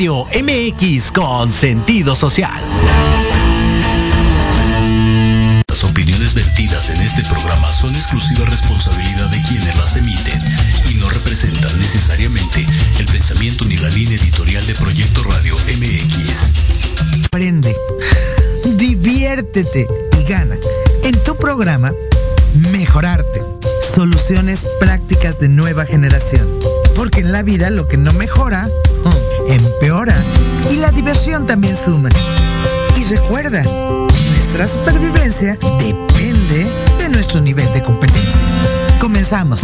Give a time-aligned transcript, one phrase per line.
[0.00, 2.58] MX con sentido social.
[5.68, 10.42] Las opiniones vertidas en este programa son exclusiva responsabilidad de quienes las emiten
[10.88, 12.64] y no representan necesariamente
[12.98, 17.26] el pensamiento ni la línea editorial de Proyecto Radio MX.
[17.26, 17.76] Aprende,
[18.76, 19.86] diviértete
[20.18, 20.56] y gana.
[21.04, 21.92] En tu programa,
[22.72, 23.42] mejorarte.
[23.94, 26.48] Soluciones prácticas de nueva generación.
[26.96, 28.66] Porque en la vida lo que no mejora
[34.60, 36.66] nuestra supervivencia depende
[36.98, 38.42] de nuestro nivel de competencia.
[39.00, 39.62] Comenzamos.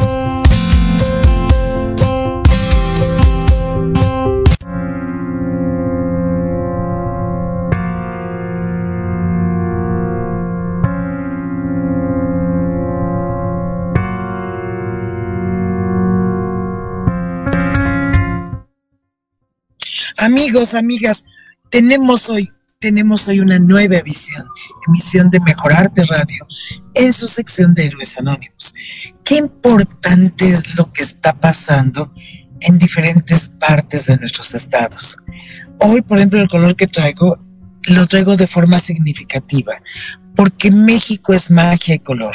[20.16, 21.26] Amigos, amigas,
[21.68, 22.48] tenemos hoy,
[22.80, 24.46] tenemos hoy una nueva visión.
[24.86, 26.46] Emisión de Mejorarte Radio
[26.94, 28.74] en su sección de Héroes Anónimos.
[29.24, 32.12] Qué importante es lo que está pasando
[32.60, 35.16] en diferentes partes de nuestros estados.
[35.80, 37.38] Hoy, por ejemplo, el color que traigo
[37.88, 39.72] lo traigo de forma significativa,
[40.34, 42.34] porque México es magia y color.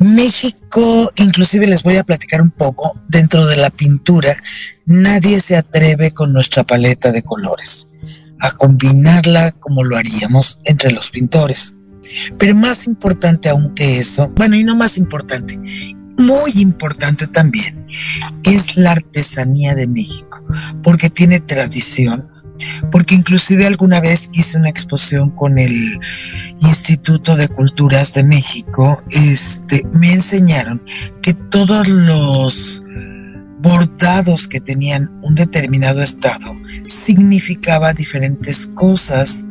[0.00, 4.34] México, inclusive les voy a platicar un poco, dentro de la pintura,
[4.86, 7.86] nadie se atreve con nuestra paleta de colores
[8.44, 11.74] a combinarla como lo haríamos entre los pintores.
[12.38, 15.58] Pero más importante aún que eso, bueno, y no más importante,
[16.18, 17.86] muy importante también,
[18.44, 20.44] es la artesanía de México,
[20.82, 22.28] porque tiene tradición,
[22.92, 25.98] porque inclusive alguna vez hice una exposición con el
[26.60, 30.82] Instituto de Culturas de México, este, me enseñaron
[31.22, 32.82] que todos los
[33.60, 36.54] bordados que tenían un determinado estado
[36.86, 39.46] significaba diferentes cosas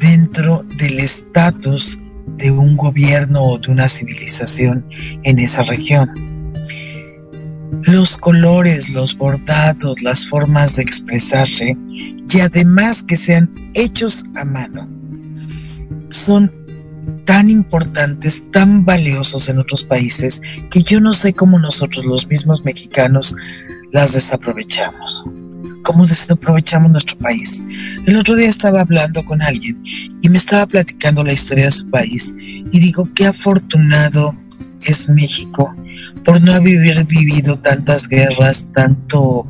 [0.00, 1.98] dentro del estatus
[2.36, 4.86] de un gobierno o de una civilización
[5.24, 6.08] en esa región.
[7.84, 14.88] Los colores, los bordados, las formas de expresarse y además que sean hechos a mano
[16.08, 16.52] son
[17.24, 20.40] tan importantes, tan valiosos en otros países
[20.70, 23.34] que yo no sé cómo nosotros los mismos mexicanos
[23.92, 25.24] las desaprovechamos
[25.90, 27.64] cómo desaprovechamos nuestro país.
[28.06, 29.82] El otro día estaba hablando con alguien
[30.22, 34.30] y me estaba platicando la historia de su país y digo, qué afortunado
[34.86, 35.74] es México
[36.24, 39.44] por no haber vivido tantas guerras, tanto,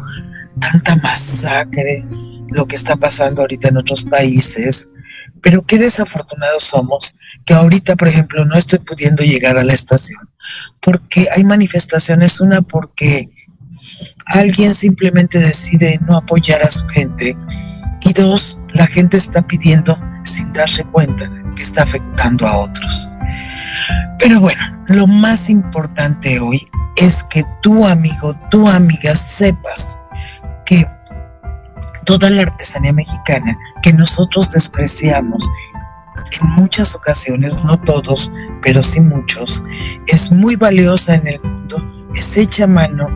[0.59, 2.07] tanta masacre,
[2.53, 4.89] lo que está pasando ahorita en otros países.
[5.43, 7.15] Pero qué desafortunados somos
[7.45, 10.27] que ahorita, por ejemplo, no estoy pudiendo llegar a la estación
[10.81, 13.29] porque hay manifestaciones, una porque
[14.27, 17.37] alguien simplemente decide no apoyar a su gente
[18.03, 23.09] y dos, la gente está pidiendo sin darse cuenta que está afectando a otros.
[24.19, 26.61] Pero bueno, lo más importante hoy
[26.97, 29.97] es que tu amigo, tu amiga sepas
[30.67, 30.85] que
[32.05, 35.49] toda la artesanía mexicana que nosotros despreciamos
[36.41, 38.31] en muchas ocasiones, no todos,
[38.63, 39.63] pero sí muchos,
[40.07, 43.07] es muy valiosa en el mundo, es hecha mano,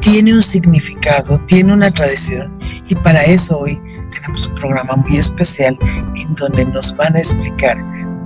[0.00, 5.76] tiene un significado, tiene una tradición y para eso hoy tenemos un programa muy especial
[5.82, 7.76] en donde nos van a explicar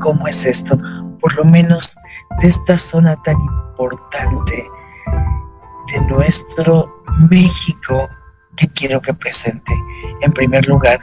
[0.01, 0.79] cómo es esto,
[1.21, 1.97] por lo menos
[2.41, 4.65] de esta zona tan importante
[5.93, 8.09] de nuestro México
[8.57, 9.73] que quiero que presente.
[10.23, 10.99] En primer lugar,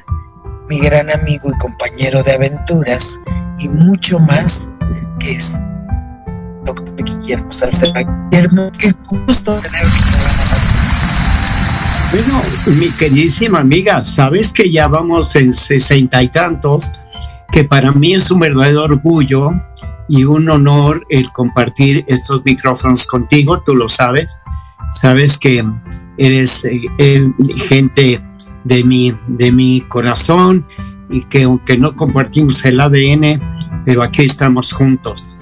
[0.69, 3.19] mi gran amigo y compañero de aventuras
[3.59, 4.71] y mucho más,
[5.19, 5.59] que es
[6.65, 7.93] doctor Guillermo Salcedo.
[8.31, 10.46] Guillermo, qué gusto tener mi programa
[12.11, 12.41] bueno,
[12.79, 16.91] mi queridísima amiga, sabes que ya vamos en sesenta y tantos,
[17.51, 19.51] que para mí es un verdadero orgullo
[20.07, 24.39] y un honor el compartir estos micrófonos contigo, tú lo sabes,
[24.91, 25.65] sabes que
[26.17, 27.29] eres eh, eh,
[27.67, 28.21] gente
[28.63, 30.65] de mi, de mi corazón
[31.09, 33.41] y que aunque no compartimos el ADN,
[33.85, 35.37] pero aquí estamos juntos.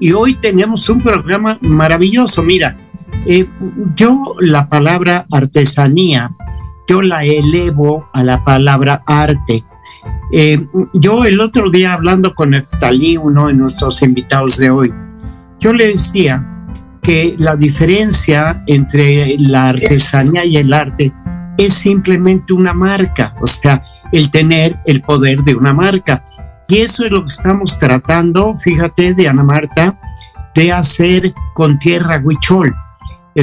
[0.00, 2.85] Y hoy tenemos un programa maravilloso, mira,
[3.28, 3.48] eh,
[3.96, 6.30] yo la palabra artesanía,
[6.86, 9.64] yo la elevo a la palabra arte.
[10.32, 14.94] Eh, yo el otro día hablando con Neftalí, uno de nuestros invitados de hoy,
[15.58, 16.46] yo le decía
[17.02, 21.12] que la diferencia entre la artesanía y el arte
[21.58, 26.24] es simplemente una marca, o sea, el tener el poder de una marca.
[26.68, 29.98] Y eso es lo que estamos tratando, fíjate, de Ana Marta,
[30.54, 32.74] de hacer con Tierra Huichol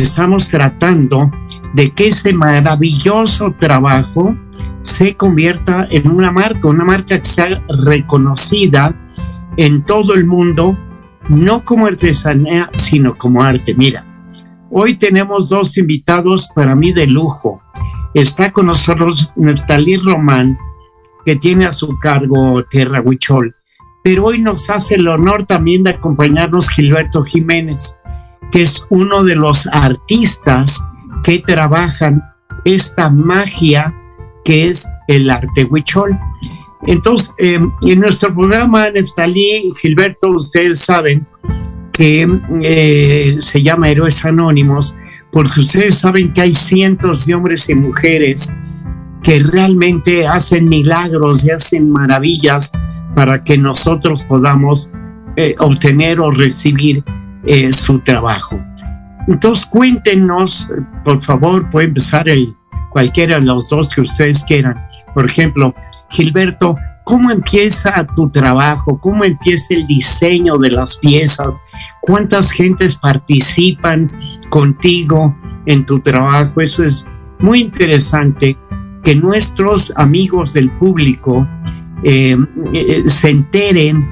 [0.02, 1.32] estamos tratando
[1.74, 4.36] de que ese maravilloso trabajo
[4.82, 8.96] se convierta en una marca, una marca que sea reconocida
[9.56, 10.78] en todo el mundo,
[11.30, 13.76] no como artesanía, sino como arte.
[13.76, 14.06] Mira,
[14.72, 17.62] hoy tenemos dos invitados para mí de lujo.
[18.16, 20.58] Está con nosotros Neftalí Román,
[21.24, 23.56] que tiene a su cargo Tierra Huichol,
[24.04, 27.96] pero hoy nos hace el honor también de acompañarnos Gilberto Jiménez
[28.54, 30.80] que es uno de los artistas
[31.24, 32.24] que trabajan
[32.66, 33.92] esta magia
[34.46, 36.16] que es el arte huichol.
[36.86, 41.26] Entonces, eh, en nuestro programa, Neftalí, Gilberto, ustedes saben
[41.94, 42.30] que
[42.62, 44.94] eh, se llama Héroes Anónimos,
[45.32, 48.54] porque ustedes saben que hay cientos de hombres y mujeres
[49.24, 52.72] que realmente hacen milagros y hacen maravillas
[53.16, 54.92] para que nosotros podamos
[55.38, 57.04] eh, obtener o recibir
[57.46, 58.60] eh, su trabajo.
[59.28, 60.70] Entonces cuéntenos,
[61.04, 62.56] por favor, puede empezar el,
[62.92, 64.76] cualquiera de los dos que ustedes quieran.
[65.14, 65.74] Por ejemplo,
[66.10, 68.98] Gilberto, ¿Cómo empieza tu trabajo?
[69.00, 71.62] ¿Cómo empieza el diseño de las piezas?
[72.02, 74.10] ¿Cuántas gentes participan
[74.50, 75.36] contigo
[75.66, 76.62] en tu trabajo?
[76.62, 77.06] Eso es
[77.40, 78.58] muy interesante
[79.04, 81.46] que nuestros amigos del público
[82.06, 82.38] eh,
[82.74, 84.08] eh, se enteren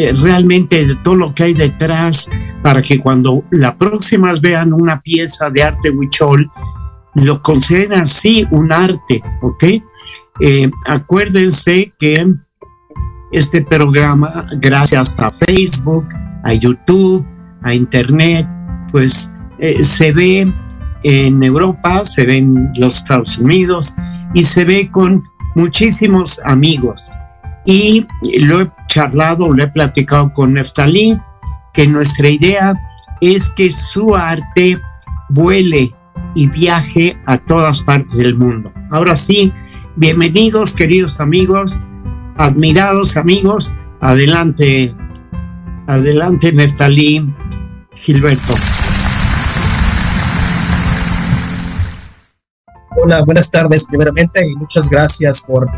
[0.00, 2.30] eh, realmente de todo lo que hay detrás
[2.62, 6.48] para que cuando la próxima vean una pieza de arte huichol,
[7.14, 9.64] lo consideren así un arte, ¿ok?
[10.86, 12.32] acuérdense que
[13.32, 16.06] este programa, gracias a Facebook,
[16.44, 17.26] a YouTube,
[17.62, 18.46] a Internet,
[18.92, 19.34] pues
[19.80, 20.54] se ve
[21.02, 23.96] en Europa, se ve en los Estados Unidos
[24.32, 25.24] y se ve con
[25.56, 27.10] muchísimos amigos.
[27.70, 28.06] Y
[28.38, 31.20] lo he charlado, lo he platicado con Neftalí,
[31.74, 32.72] que nuestra idea
[33.20, 34.80] es que su arte
[35.28, 35.94] vuele
[36.34, 38.72] y viaje a todas partes del mundo.
[38.90, 39.52] Ahora sí,
[39.96, 41.78] bienvenidos queridos amigos,
[42.38, 44.94] admirados amigos, adelante,
[45.88, 47.30] adelante Neftalí
[47.92, 48.54] Gilberto.
[52.96, 55.68] Hola, buenas tardes primeramente y muchas gracias por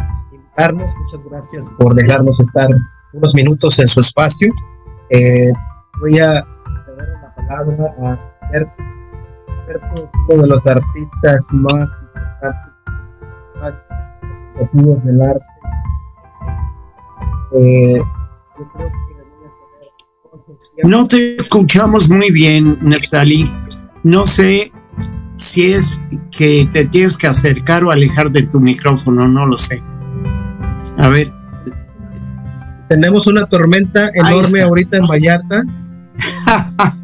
[0.68, 2.68] muchas gracias por dejarnos estar
[3.12, 4.52] unos minutos en su espacio.
[5.08, 5.52] Eh,
[6.00, 6.46] voy a dar
[7.22, 11.88] la palabra a Alberto, uno de los artistas más
[14.62, 15.44] importantes, del arte.
[17.52, 18.02] Eh,
[20.84, 23.44] no te escuchamos muy bien, Neftali.
[24.02, 24.72] No sé
[25.36, 29.82] si es que te tienes que acercar o alejar de tu micrófono, no lo sé.
[30.98, 31.32] A ver.
[32.88, 35.62] Tenemos una tormenta enorme ahorita en Vallarta.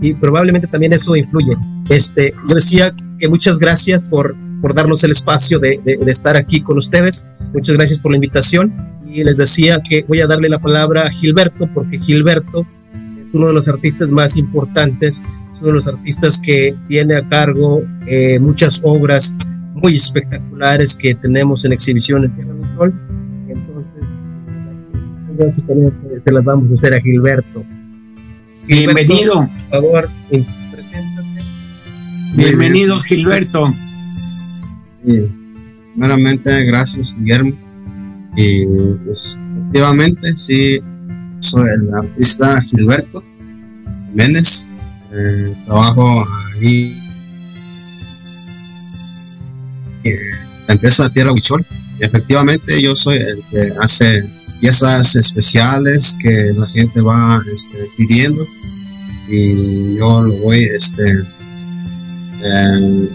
[0.00, 1.54] y probablemente también eso influye.
[1.88, 6.60] Este, yo decía que muchas gracias por, por darnos el espacio de, de, estar aquí
[6.60, 7.28] con ustedes.
[7.52, 8.74] Muchas gracias por la invitación.
[9.06, 12.66] Y les decía que voy a darle la palabra a Gilberto, porque Gilberto
[13.22, 15.22] es uno de los artistas más importantes
[15.60, 19.34] uno de los artistas que tiene a cargo eh, muchas obras
[19.84, 22.94] muy espectaculares que tenemos en exhibición en Tierra del Sol.
[25.28, 25.92] Entonces,
[26.24, 27.62] se las vamos a hacer a Gilberto.
[28.66, 29.46] Bienvenido.
[29.68, 31.42] Por favor, eh, preséntate.
[32.34, 33.74] Bienvenido, Gilberto.
[35.02, 37.52] primeramente, gracias, Guillermo.
[38.38, 38.64] Y
[39.04, 40.80] pues, efectivamente, sí,
[41.40, 43.22] soy el artista Gilberto
[44.14, 44.66] Méndez.
[45.12, 46.24] Eh, trabajo
[46.54, 47.03] ahí
[50.12, 51.64] la empresa Tierra Huichol.
[51.98, 54.22] Efectivamente yo soy el que hace
[54.60, 58.44] piezas especiales que la gente va este, pidiendo
[59.28, 61.22] y yo lo voy este,
[62.42, 63.08] eh,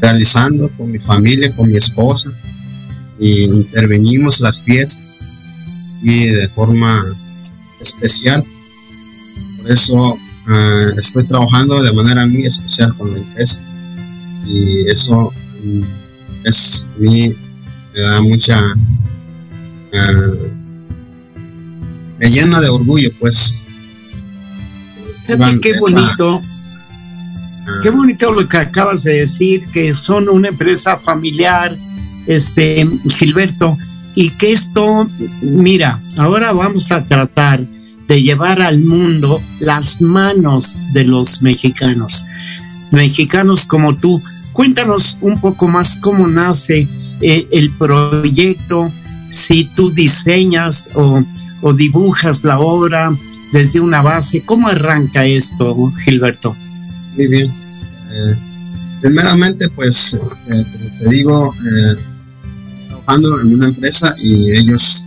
[0.00, 2.32] realizando con mi familia, con mi esposa
[3.18, 5.22] y intervenimos las piezas
[6.02, 7.04] y de forma
[7.80, 8.42] especial.
[9.58, 10.18] Por eso
[10.52, 13.58] Ah, estoy trabajando de manera muy especial con la empresa
[14.46, 15.32] y eso
[16.44, 17.34] es mi
[17.94, 18.58] me da mucha
[19.94, 20.30] ah,
[22.18, 23.56] me llena de orgullo pues
[25.60, 26.40] qué bonito
[27.66, 27.80] ah.
[27.82, 31.76] qué bonito lo que acabas de decir que son una empresa familiar
[32.26, 33.76] este Gilberto
[34.14, 35.08] y que esto
[35.42, 37.66] mira ahora vamos a tratar
[38.10, 42.24] de llevar al mundo las manos de los mexicanos.
[42.90, 44.20] Mexicanos como tú,
[44.60, 46.86] cuéntanos un poco más cómo nace
[47.22, 48.92] eh, el proyecto,
[49.26, 53.10] si tú diseñas o, dibujas la obra
[53.54, 56.54] desde una base, ¿cómo arranca esto, Gilberto?
[57.16, 57.50] Muy bien.
[57.50, 58.34] Eh,
[59.00, 60.12] primeramente, pues,
[60.48, 60.64] eh,
[60.98, 61.54] te digo,
[62.86, 65.06] trabajando en una empresa y ellos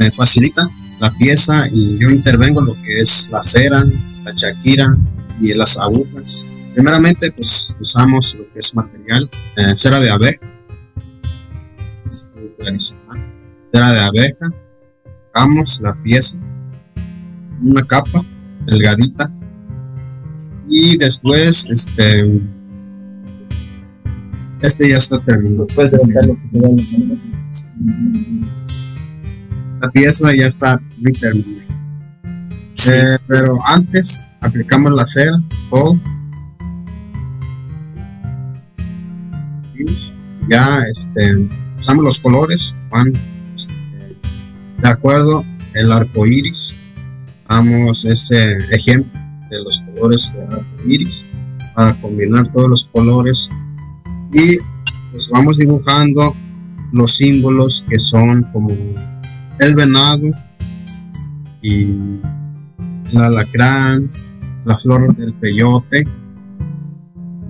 [0.00, 3.84] me facilita la pieza y yo intervengo lo que es la cera,
[4.24, 4.96] la chaquira
[5.40, 6.46] y las agujas.
[6.74, 10.40] Primeramente, pues usamos lo que es material, eh, cera de abeja,
[13.72, 14.52] cera de abeja,
[15.26, 16.38] sacamos la pieza,
[17.62, 18.24] una capa
[18.66, 19.32] delgadita.
[20.68, 22.42] Y después este
[24.60, 25.66] este ya está terminado.
[29.80, 31.12] La pieza ya está muy
[32.88, 35.40] eh, pero antes aplicamos la cera,
[35.70, 35.98] todo.
[40.48, 46.74] Ya este, usamos los colores, van de acuerdo el arco iris.
[47.48, 51.26] Damos este ejemplo de los colores de arco iris
[51.74, 53.48] para combinar todos los colores
[54.32, 54.58] Y
[55.12, 56.34] pues vamos dibujando
[56.92, 58.74] los símbolos que son como
[59.58, 60.30] el venado
[61.62, 61.86] y
[63.12, 64.10] el alacrán,
[64.64, 66.04] la flor del peyote.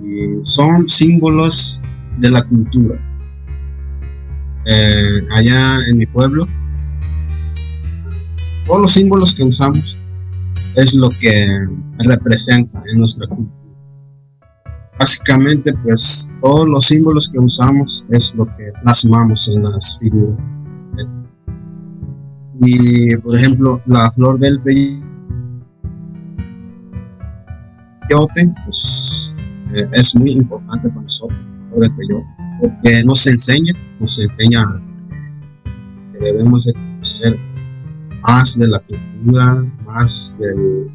[0.03, 1.79] Y son símbolos
[2.19, 2.99] de la cultura.
[4.65, 6.45] Eh, allá en mi pueblo,
[8.65, 9.97] todos los símbolos que usamos
[10.75, 11.47] es lo que
[11.99, 13.57] representa en nuestra cultura.
[14.99, 20.37] Básicamente, pues todos los símbolos que usamos es lo que plasmamos en las figuras.
[22.61, 25.06] Y por ejemplo, la flor del peyote,
[28.65, 31.39] pues eh, es muy importante para nosotros,
[31.81, 32.25] el peyote,
[32.61, 34.81] porque nos enseña, nos enseña
[36.13, 37.39] que debemos de conocer
[38.21, 40.91] más de la cultura, más del,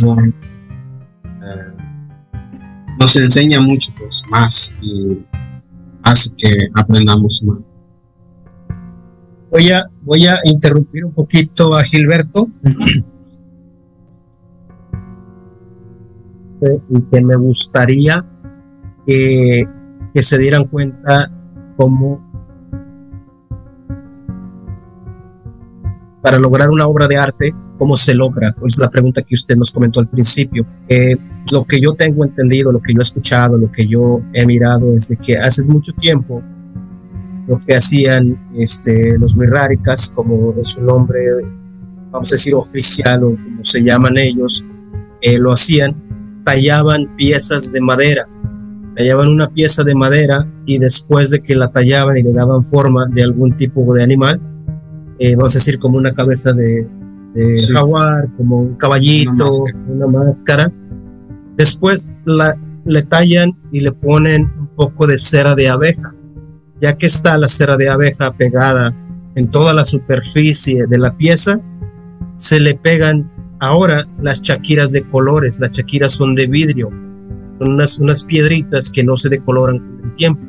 [0.00, 0.32] pueblo.
[1.24, 1.72] Eh,
[2.98, 5.18] nos enseña mucho pues, más y
[6.02, 7.58] hace que aprendamos más.
[9.50, 12.48] Voy a, voy a interrumpir un poquito a Gilberto.
[16.88, 18.24] y que me gustaría
[19.06, 19.64] que,
[20.14, 21.30] que se dieran cuenta
[21.76, 22.32] cómo
[26.22, 28.54] para lograr una obra de arte, ¿cómo se logra?
[28.64, 30.64] Es la pregunta que usted nos comentó al principio.
[30.88, 31.16] Eh,
[31.50, 34.96] lo que yo tengo entendido, lo que yo he escuchado, lo que yo he mirado
[34.96, 36.40] es de que hace mucho tiempo
[37.48, 41.26] lo que hacían este, los mirráricas, como es su nombre,
[42.12, 44.64] vamos a decir oficial o como se llaman ellos,
[45.20, 46.01] eh, lo hacían,
[46.44, 48.28] tallaban piezas de madera,
[48.96, 53.06] tallaban una pieza de madera y después de que la tallaban y le daban forma
[53.06, 54.40] de algún tipo de animal,
[55.18, 56.86] eh, vamos a decir, como una cabeza de,
[57.72, 59.50] jaguar, como un caballito,
[59.88, 60.70] una máscara.
[61.56, 66.14] Después la, le tallan y le ponen un poco de cera de abeja.
[66.80, 68.94] Ya que está la cera de abeja pegada
[69.34, 71.60] en toda la superficie de la pieza,
[72.36, 73.30] se le pegan
[73.62, 75.58] ahora las chaquiras de colores.
[75.60, 76.90] Las chaquiras son de vidrio,
[77.58, 80.46] son unas, unas piedritas que no se decoloran con el tiempo.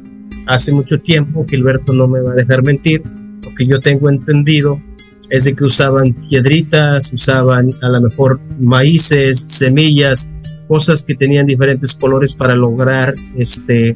[0.48, 3.04] Hace mucho tiempo, Gilberto no me va a dejar mentir,
[3.46, 4.82] lo que yo tengo entendido
[5.30, 10.30] es de que usaban piedritas, usaban a lo mejor maíces, semillas,
[10.68, 13.96] cosas que tenían diferentes colores para lograr este,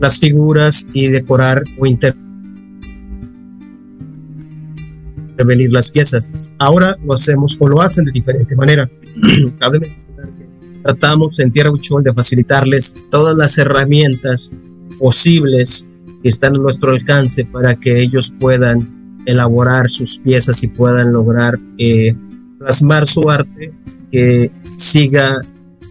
[0.00, 1.86] las figuras y decorar o
[5.40, 6.30] intervenir las piezas.
[6.58, 8.90] Ahora lo hacemos o lo hacen de diferente manera.
[10.82, 14.54] Tratamos en Tierra Huichol de facilitarles todas las herramientas
[14.98, 15.88] posibles
[16.22, 21.58] que están a nuestro alcance para que ellos puedan elaborar sus piezas y puedan lograr
[21.78, 22.14] eh,
[22.58, 23.72] plasmar su arte,
[24.10, 25.40] que siga,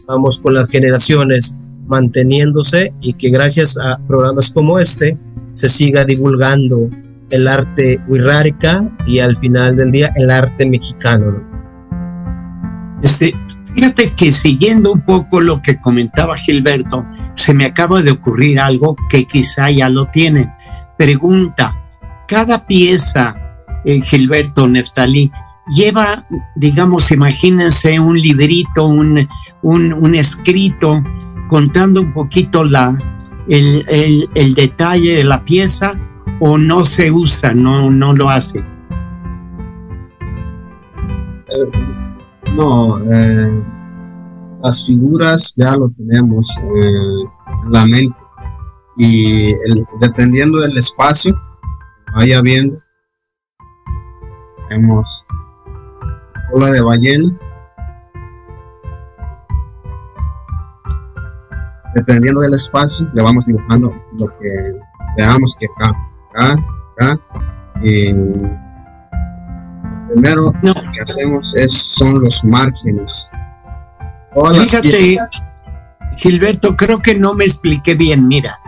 [0.07, 1.55] vamos, con las generaciones
[1.87, 5.17] manteniéndose y que gracias a programas como este
[5.53, 6.89] se siga divulgando
[7.31, 11.43] el arte wixárika y al final del día el arte mexicano.
[13.01, 13.33] Este,
[13.75, 18.95] fíjate que siguiendo un poco lo que comentaba Gilberto, se me acaba de ocurrir algo
[19.09, 20.51] que quizá ya lo tienen.
[20.97, 21.81] Pregunta,
[22.27, 23.35] cada pieza,
[23.85, 25.31] eh, Gilberto Neftalí,
[25.69, 29.27] lleva, digamos, imagínense un librito, un,
[29.61, 31.03] un, escrito
[31.47, 32.97] contando un poquito la,
[33.47, 35.93] el, el, detalle de la pieza
[36.39, 38.63] o no se usa, no, no lo hace.
[42.55, 43.63] No, eh,
[44.63, 47.23] las figuras ya lo tenemos eh,
[47.63, 48.15] en la mente.
[48.97, 49.53] Y
[50.01, 51.33] dependiendo del espacio
[52.13, 52.81] vaya viendo
[54.67, 55.25] tenemos
[56.51, 57.39] cola de ballena.
[61.95, 64.49] Dependiendo del espacio le vamos dibujando lo que
[65.17, 66.08] veamos que acá
[66.39, 66.63] acá
[66.97, 67.19] acá
[67.83, 68.13] y
[70.11, 73.29] primero lo que hacemos es son los márgenes.
[74.53, 75.17] Fíjate,
[76.17, 78.27] Gilberto, creo que no me expliqué bien.
[78.27, 78.59] Mira,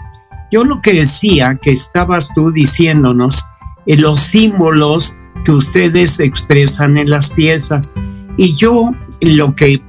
[0.52, 3.46] yo lo que decía, que estabas tú diciéndonos,
[3.86, 7.94] en eh, los símbolos que ustedes expresan en las piezas.
[8.38, 9.82] Y yo lo que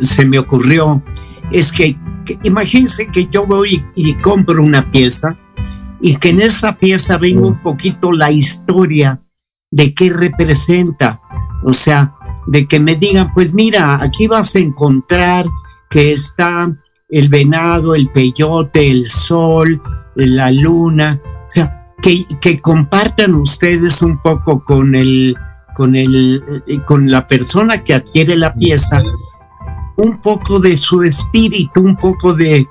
[0.00, 1.02] se me ocurrió
[1.50, 1.96] es que,
[2.42, 5.36] imagínense que yo voy y, compro una pieza
[6.06, 9.22] y que en esa pieza venga un poquito la historia
[9.70, 11.18] de qué representa.
[11.64, 12.14] O sea,
[12.46, 15.46] de que me digan, pues mira, aquí vas a encontrar
[15.88, 16.70] que está
[17.08, 19.80] el venado, el peyote, el sol,
[20.14, 25.34] la luna, o sea, que, que compartan ustedes un poco con el,
[25.74, 26.44] con el,
[26.84, 29.02] con la persona que adquiere la pieza,
[29.96, 32.66] un poco de su espíritu, un poco de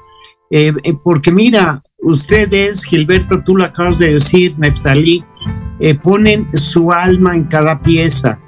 [0.55, 5.23] Eh, eh, porque mira, ustedes, Gilberto, tú lo acabas de decir, Neftalí,
[5.79, 8.39] eh, ponen su alma en cada pieza.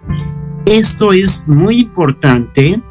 [0.66, 2.82] Esto es muy importante,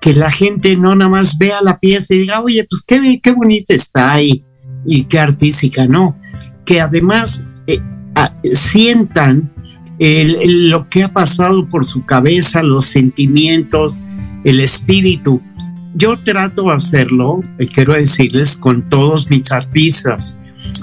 [0.00, 3.32] que la gente no nada más vea la pieza y diga, oye, pues qué, qué
[3.32, 4.44] bonita está ahí
[4.84, 6.18] y qué artística, no,
[6.64, 7.46] que además
[8.52, 9.52] sientan
[9.98, 14.02] lo que ha pasado por su cabeza, los sentimientos,
[14.44, 15.40] el espíritu.
[15.94, 20.38] Yo trato de hacerlo, eh, quiero decirles, con todos mis artistas.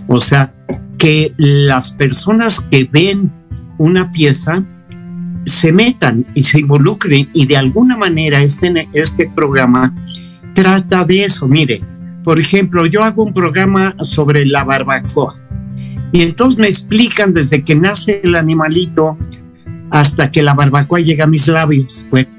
[0.07, 0.53] O sea,
[0.97, 3.31] que las personas que ven
[3.77, 4.63] una pieza
[5.45, 9.95] se metan y se involucren y de alguna manera este, este programa
[10.53, 11.47] trata de eso.
[11.47, 11.81] Mire,
[12.23, 15.39] por ejemplo, yo hago un programa sobre la barbacoa
[16.11, 19.17] y entonces me explican desde que nace el animalito
[19.91, 22.05] hasta que la barbacoa llega a mis labios.
[22.11, 22.29] Bueno,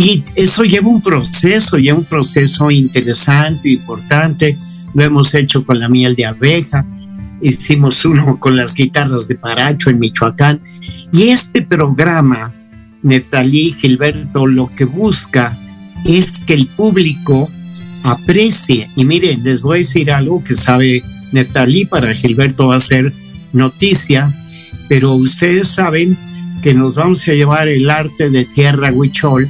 [0.00, 4.56] y eso lleva un proceso, lleva un proceso interesante, importante.
[4.94, 6.86] Lo hemos hecho con la miel de abeja,
[7.42, 10.62] hicimos uno con las guitarras de Paracho en Michoacán.
[11.12, 12.50] Y este programa,
[13.02, 15.54] Neftalí Gilberto, lo que busca
[16.06, 17.50] es que el público
[18.02, 18.88] aprecie.
[18.96, 23.12] Y miren, les voy a decir algo que sabe Neftalí, para Gilberto va a ser
[23.52, 24.32] noticia,
[24.88, 26.16] pero ustedes saben
[26.62, 29.46] que nos vamos a llevar el arte de tierra huichol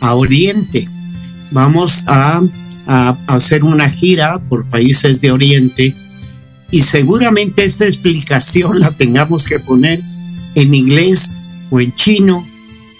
[0.00, 0.88] a Oriente.
[1.50, 2.42] Vamos a,
[3.26, 5.92] hacer una gira por países de Oriente
[6.70, 10.00] y seguramente esta explicación la tengamos que poner
[10.54, 11.28] en inglés
[11.70, 12.46] o en chino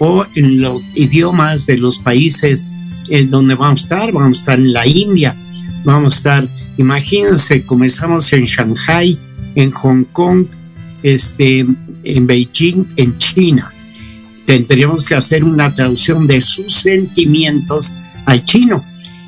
[0.01, 2.67] o en los idiomas de los países
[3.09, 4.13] en donde vamos a estar.
[4.13, 5.37] Vamos a estar en la India,
[5.85, 9.17] vamos a estar, imagínense, comenzamos en Shanghai,
[9.55, 10.47] en Hong Kong,
[11.05, 11.65] este,
[12.03, 13.73] en Beijing, en China
[14.47, 17.93] tendríamos que hacer una traducción de sus sentimientos
[18.25, 18.83] al chino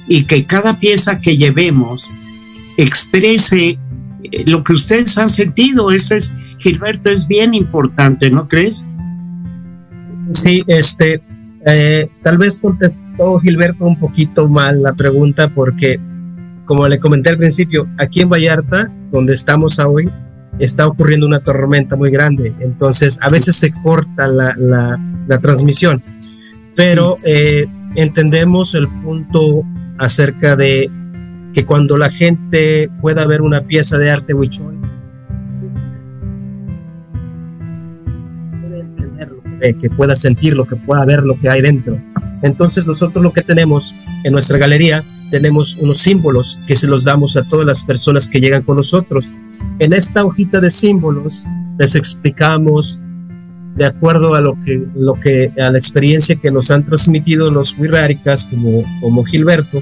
[0.06, 2.10] y que cada pieza que llevemos
[2.78, 3.78] exprese
[4.22, 5.90] eh, lo que ustedes han sentido.
[5.90, 8.86] Eso es, Gilberto, es bien importante, ¿no crees?
[10.32, 11.20] Sí, este,
[11.66, 15.98] eh, tal vez contestó Gilberto un poquito mal la pregunta porque,
[16.64, 20.10] como le comenté al principio, aquí en Vallarta, donde estamos hoy,
[20.58, 26.02] está ocurriendo una tormenta muy grande, entonces a veces se corta la, la, transmisión,
[26.74, 27.66] pero eh,
[27.96, 29.62] entendemos el punto
[29.98, 30.90] acerca de
[31.52, 34.78] que cuando la gente pueda ver una pieza de arte huichol,
[39.80, 42.00] que pueda sentir lo que pueda ver lo que hay dentro.
[42.42, 43.94] Entonces nosotros lo que tenemos
[44.24, 48.40] en nuestra galería tenemos unos símbolos que se los damos a todas las personas que
[48.40, 49.34] llegan con nosotros.
[49.78, 51.44] En esta hojita de símbolos
[51.78, 52.98] les explicamos
[53.76, 57.78] de acuerdo a lo que, lo que a la experiencia que nos han transmitido los
[57.78, 59.80] wixárikas como, como Gilberto,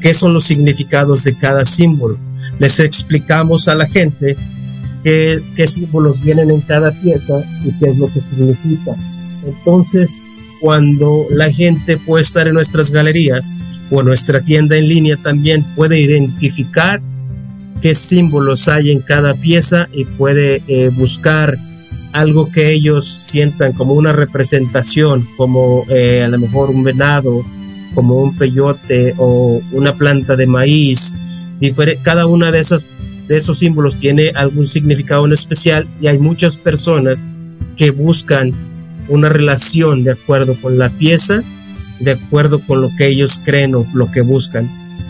[0.00, 2.18] qué son los significados de cada símbolo.
[2.58, 4.36] Les explicamos a la gente
[5.02, 8.92] qué, qué símbolos vienen en cada pieza y qué es lo que significa.
[9.46, 10.10] Entonces,
[10.60, 13.54] cuando la gente puede estar en nuestras galerías
[13.92, 17.00] o nuestra tienda en línea también puede identificar
[17.82, 21.58] qué símbolos hay en cada pieza y puede eh, buscar
[22.12, 27.44] algo que ellos sientan como una representación, como eh, a lo mejor un venado,
[27.94, 31.14] como un peyote o una planta de maíz.
[32.02, 32.88] Cada una de esas
[33.28, 37.28] de esos símbolos tiene algún significado en especial y hay muchas personas
[37.76, 38.52] que buscan
[39.08, 41.42] una relación de acuerdo con la pieza,
[42.02, 44.68] de acuerdo con lo que ellos creen o lo que buscan.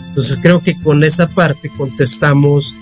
[0.09, 2.73] Entonces creo que con esa parte contestamos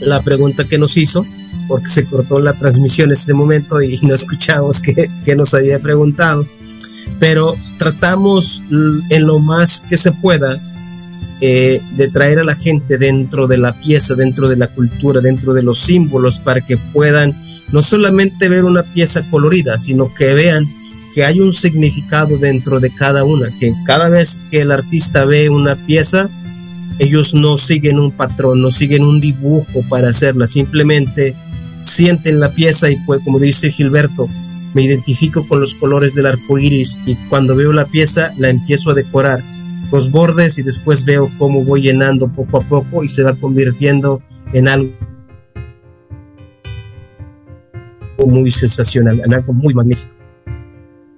[0.00, 1.24] la pregunta que nos hizo,
[1.66, 6.46] porque se cortó la transmisión en este momento y no escuchamos que, nos había preguntado.
[7.18, 10.58] Pero tratamos en lo más que se pueda
[11.40, 15.54] eh, de traer a la gente dentro de la pieza, dentro de la cultura, dentro
[15.54, 17.34] de los símbolos, para que puedan
[17.72, 20.64] no solamente ver una pieza colorida, sino que vean
[21.18, 25.50] que hay un significado dentro de cada una, que cada vez que el artista ve
[25.50, 26.30] una pieza,
[27.00, 31.34] ellos no siguen un patrón, no siguen un dibujo para hacerla, simplemente
[31.82, 34.28] sienten la pieza y pues como dice Gilberto,
[34.74, 38.90] me identifico con los colores del arco iris y cuando veo la pieza la empiezo
[38.90, 39.40] a decorar
[39.90, 44.22] los bordes y después veo cómo voy llenando poco a poco y se va convirtiendo
[44.52, 44.92] en algo
[48.24, 50.17] muy sensacional, algo muy magnífico.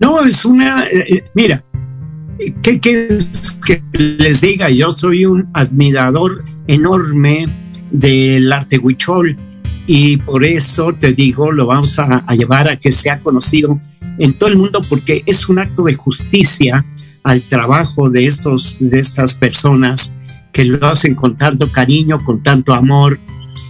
[0.00, 1.62] No, es una, eh, eh, mira,
[2.62, 4.70] ¿qué quieres que les diga?
[4.70, 7.46] Yo soy un admirador enorme
[7.92, 9.36] del arte huichol
[9.86, 13.78] y por eso te digo, lo vamos a, a, llevar a que sea conocido
[14.18, 16.84] en todo el mundo porque es un acto de justicia
[17.22, 20.14] al trabajo de, estos, de estas personas
[20.52, 23.20] que lo hacen con tanto cariño, con tanto amor,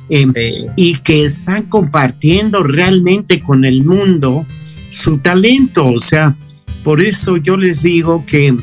[0.09, 0.29] em,
[0.77, 4.47] y que están compartiendo realmente con el mundo
[4.91, 5.87] su talento.
[5.87, 6.37] O sea,
[6.85, 8.57] por eso yo les digo que,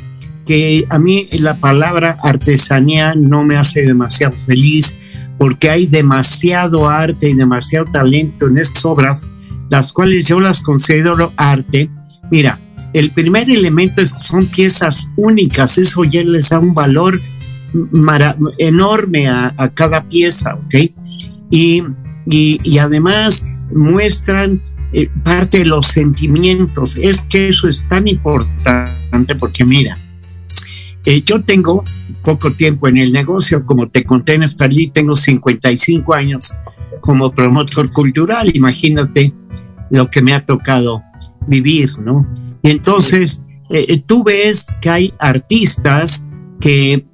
[0.46, 4.98] que a mí la palabra artesanía no me hace demasiado feliz
[5.38, 9.28] porque hay demasiado arte y demasiado talento en estas obras,
[9.70, 11.90] las cuales yo las considero arte.
[12.32, 12.60] Mira,
[12.94, 17.20] el primer elemento son piezas únicas, eso ya les da un valor
[18.58, 20.76] enorme a, cada pieza, ¿ok?
[21.52, 21.84] Y,
[22.26, 24.62] y, además muestran
[24.94, 26.98] eh, parte de los sentimientos.
[26.98, 29.98] Es que eso es tan importante porque mira,
[31.06, 31.84] eh, yo tengo
[32.24, 36.54] poco tiempo en el negocio, como te conté en Estalí, tengo 55 años
[37.02, 39.34] como promotor cultural, imagínate
[39.90, 41.02] lo que me ha tocado
[41.48, 42.28] vivir, ¿no?
[42.62, 46.28] Y entonces eh, tú ves que hay artistas
[46.60, 47.06] que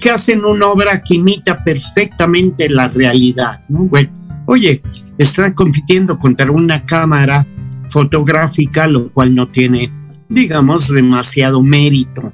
[0.00, 3.84] que hacen una obra que imita perfectamente la realidad, ¿no?
[3.84, 4.10] Bueno,
[4.52, 4.82] oye,
[5.16, 7.46] están compitiendo contra una cámara
[7.88, 9.90] fotográfica, lo cual no tiene,
[10.28, 12.32] digamos, demasiado mérito.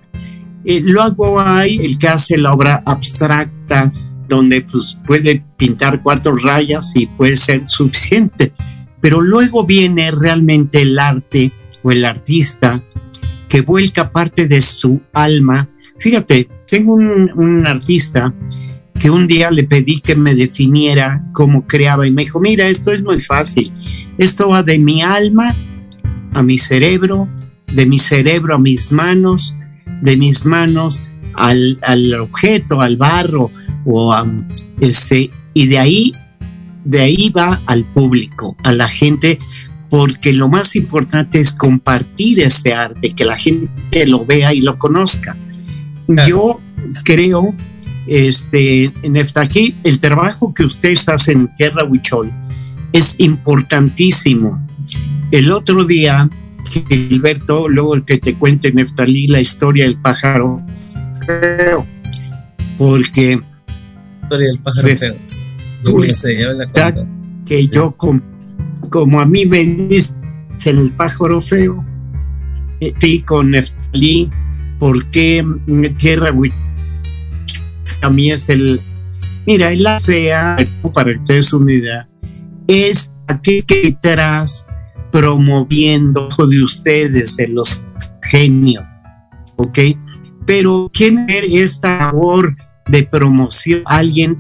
[0.64, 3.92] Eh, luego hay el que hace la obra abstracta,
[4.28, 8.52] donde pues puede pintar cuatro rayas y puede ser suficiente.
[9.00, 11.52] Pero luego viene realmente el arte
[11.82, 12.82] o el artista
[13.48, 15.68] que vuelca parte de su alma.
[15.98, 18.34] Fíjate, tengo un, artista
[18.98, 22.92] que un día le pedí que me definiera cómo creaba y me dijo, mira, esto
[22.92, 23.72] es muy fácil.
[24.18, 25.54] Esto va de mi alma
[26.34, 27.28] a mi cerebro,
[27.72, 29.56] de mi cerebro a mis manos,
[30.02, 33.50] de mis manos al, objeto, al barro,
[33.84, 34.14] o
[34.80, 36.12] este, y de ahí,
[36.84, 39.38] de ahí va al público, a la gente,
[39.88, 44.78] porque lo más importante es compartir este arte, que la gente lo vea y lo
[44.78, 45.36] conozca.
[46.26, 46.60] Yo
[47.04, 47.54] creo,
[48.08, 52.32] este, en aquí, el trabajo que ustedes hacen en Tierra Huichol
[52.92, 54.66] es importantísimo.
[55.30, 56.28] El otro día,
[56.70, 60.56] Gilberto, luego que te cuente Neftalí la historia del pájaro
[61.26, 61.86] feo,
[62.78, 63.40] porque
[64.22, 65.16] historia del pájaro feo.
[67.44, 67.94] que yo
[68.90, 70.16] como, a mí me dicen
[70.64, 71.84] el pájaro feo,
[72.80, 74.30] y eh, con Neftalí
[74.78, 75.44] por qué
[75.98, 76.30] Tierra
[78.02, 78.80] a mí es el...
[79.46, 80.56] Mira, la fea,
[80.92, 82.08] para que ustedes una idea,
[82.66, 83.96] es aquel que
[85.10, 87.84] promoviendo de ustedes, de los
[88.22, 88.84] genios,
[89.56, 89.78] ¿ok?
[90.46, 92.54] Pero ¿quién es esta labor
[92.88, 93.82] de promoción?
[93.86, 94.38] Alguien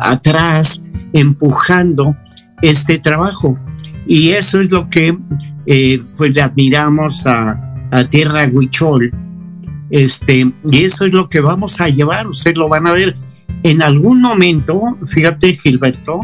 [0.00, 2.16] atrás empujando
[2.62, 3.58] este trabajo.
[4.06, 5.16] Y eso es lo que
[5.66, 9.12] eh, pues le admiramos a, a Tierra Huichol,
[9.90, 13.16] este, y eso es lo que vamos a llevar, ustedes lo van a ver.
[13.62, 16.20] En algún momento, fíjate Gilberto,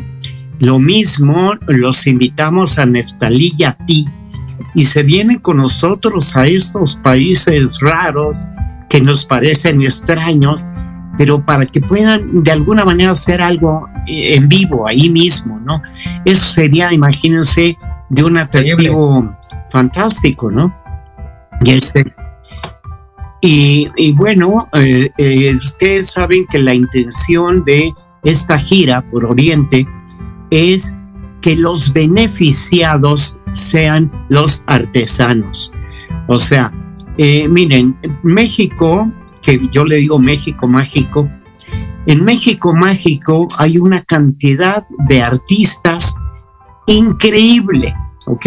[0.59, 4.07] lo mismo los invitamos a Neftalí y a ti,
[4.75, 8.47] y se vienen con nosotros a estos países raros
[8.89, 10.69] que nos parecen extraños,
[11.19, 15.83] pero para que puedan de alguna manera hacer algo eh, en vivo ahí mismo, ¿no?
[16.25, 17.77] Eso sería, imagínense,
[18.09, 19.35] de un atractivo
[19.71, 20.75] fantástico, ¿no?
[21.65, 22.15] Y este,
[23.45, 29.85] y, bueno, eh, eh, ustedes saben que la intención de esta gira por Oriente
[30.51, 30.95] es
[31.41, 35.73] que los beneficiados sean los artesanos.
[36.29, 36.73] O sea,
[37.19, 39.11] eh, miren, México,
[39.43, 41.29] que yo le digo México mágico,
[42.07, 46.15] en México mágico hay una cantidad de artistas
[46.87, 47.93] increíble,
[48.27, 48.47] ¿ok?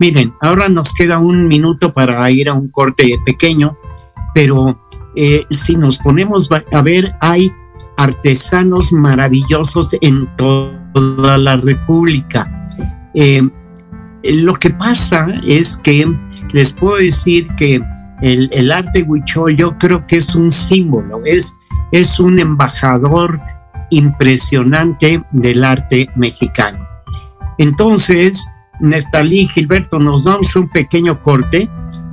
[0.00, 3.76] Miren, ahora nos queda un minuto para ir a un corte pequeño
[4.38, 4.78] pero
[5.16, 7.52] eh, si nos ponemos a ver, hay
[7.96, 12.48] artesanos maravillosos en toda la República.
[13.14, 13.42] Eh,
[14.22, 16.06] lo que pasa es que
[16.52, 17.82] les puedo decir que
[18.22, 21.56] el, arte huichol yo creo que es un símbolo, es,
[21.90, 23.40] es un embajador
[23.90, 26.86] impresionante del arte mexicano.
[27.58, 28.46] Entonces,
[28.78, 31.68] Neftalí Gilberto, nos damos un pequeño corte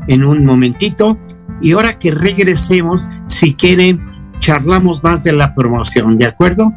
[0.08, 1.20] en un momentito
[1.62, 4.00] y ahora que regresemos, si quieren,
[4.39, 6.72] charlamos más de la promoción, ¿de acuerdo?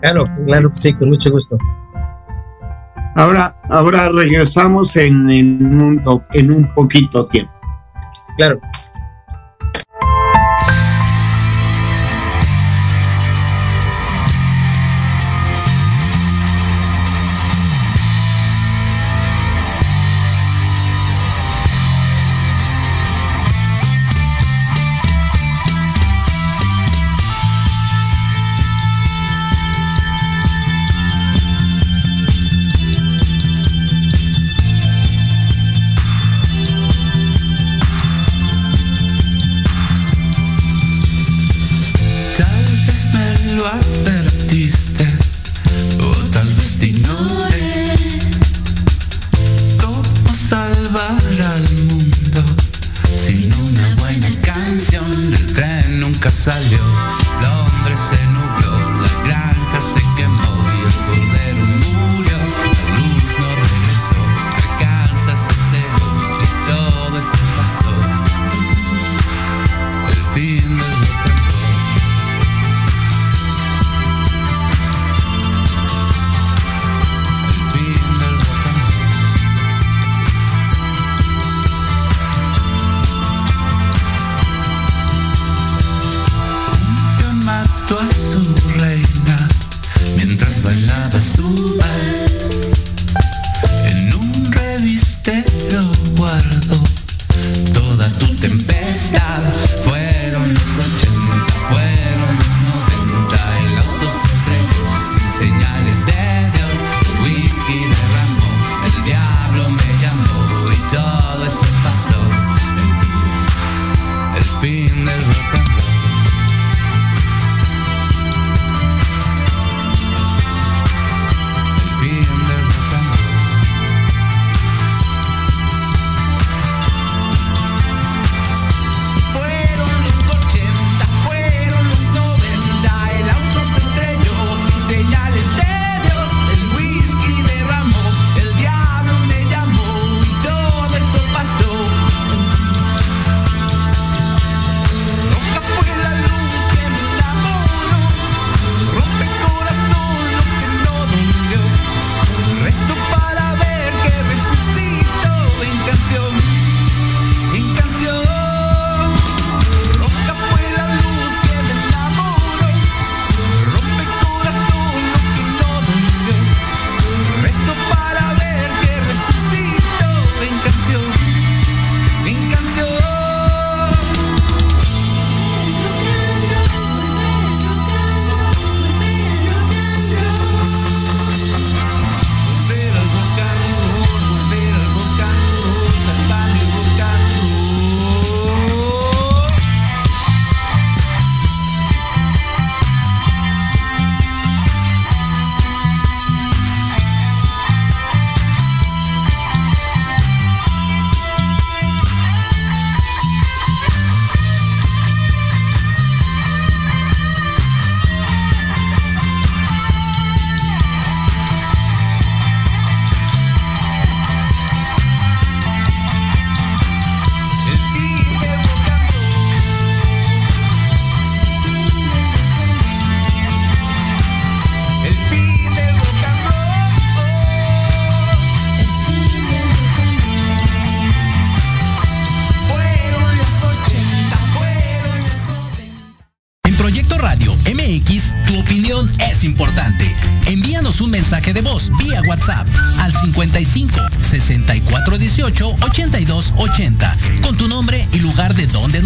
[0.00, 1.58] Claro, claro que sí, con mucho gusto.
[3.16, 6.00] Ahora, ahora regresamos en, en, un,
[6.32, 7.52] en un poquito tiempo.
[8.36, 8.60] Claro.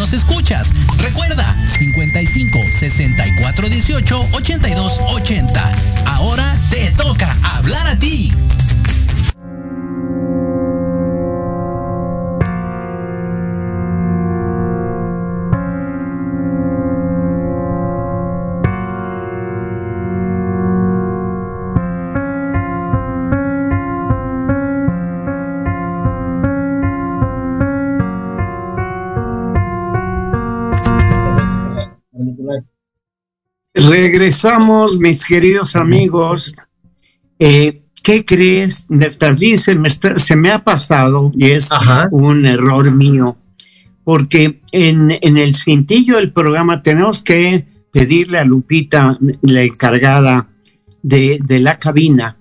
[0.03, 0.73] nos escuchas.
[0.99, 1.47] Recuerda,
[1.79, 5.73] 55 64 18 82 80.
[6.07, 8.33] Ahora te toca hablar a ti.
[33.93, 36.55] Regresamos, mis queridos amigos.
[37.39, 39.59] Eh, ¿Qué crees, Neftalí?
[39.59, 41.69] Se me, se me ha pasado y es
[42.11, 43.37] un error mío,
[44.03, 50.49] porque en, el cintillo del programa tenemos que pedirle a Lupita, la encargada
[51.03, 52.39] de, de la cabina,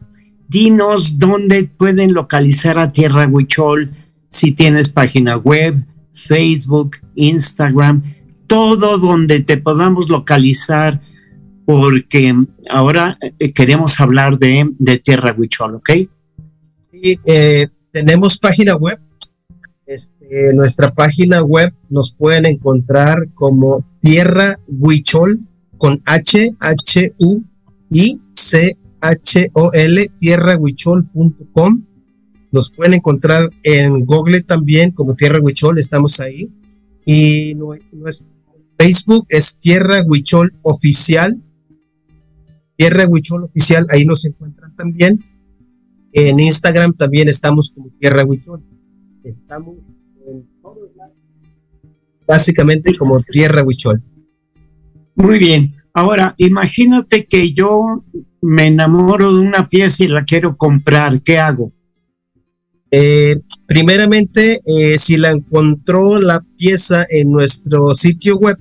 [0.47, 3.91] dinos dónde pueden localizar a Tierra Huichol,
[4.29, 8.03] si tienes página web, Facebook, Instagram,
[8.47, 11.01] todo donde te podamos localizar
[11.65, 12.33] porque
[12.69, 15.89] ahora eh, queremos hablar de, Tierra Huichol, ¿ok?
[16.91, 18.99] Sí, eh, tenemos página web.
[19.85, 25.39] Este, nuestra página web nos pueden encontrar como Tierra Huichol
[25.77, 27.41] con H, H, U,
[27.89, 31.85] I, C, H, O, L, tierrahuichol.com.
[32.51, 36.51] Nos pueden encontrar en Google también como Tierra Huichol, estamos ahí.
[37.05, 38.27] Y nuestro
[38.77, 41.41] Facebook es Tierra Huichol Oficial
[42.81, 45.19] Tierra Huichol Oficial, ahí nos encuentran también.
[46.13, 48.63] En Instagram también estamos como Tierra Huichol.
[49.23, 49.75] Estamos
[50.25, 51.13] en todos lados,
[52.25, 54.01] básicamente como Tierra Huichol.
[55.13, 55.69] Muy bien.
[55.93, 58.03] Ahora, imagínate que yo
[58.41, 61.21] me enamoro de una pieza y la quiero comprar.
[61.21, 61.71] ¿Qué hago?
[62.89, 68.57] Eh, primeramente, eh, si la encontró la pieza en nuestro sitio web,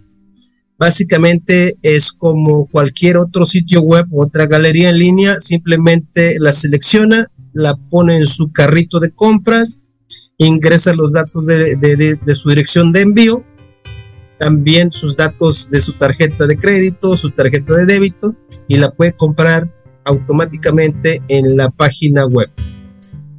[0.81, 7.77] básicamente es como cualquier otro sitio web otra galería en línea, simplemente la selecciona, la
[7.77, 9.83] pone en su carrito de compras,
[10.39, 13.45] ingresa los datos de su dirección de envío,
[14.39, 18.35] también sus datos de su tarjeta de crédito, su tarjeta de débito
[18.67, 19.71] y la puede comprar
[20.05, 22.51] automáticamente en la página web.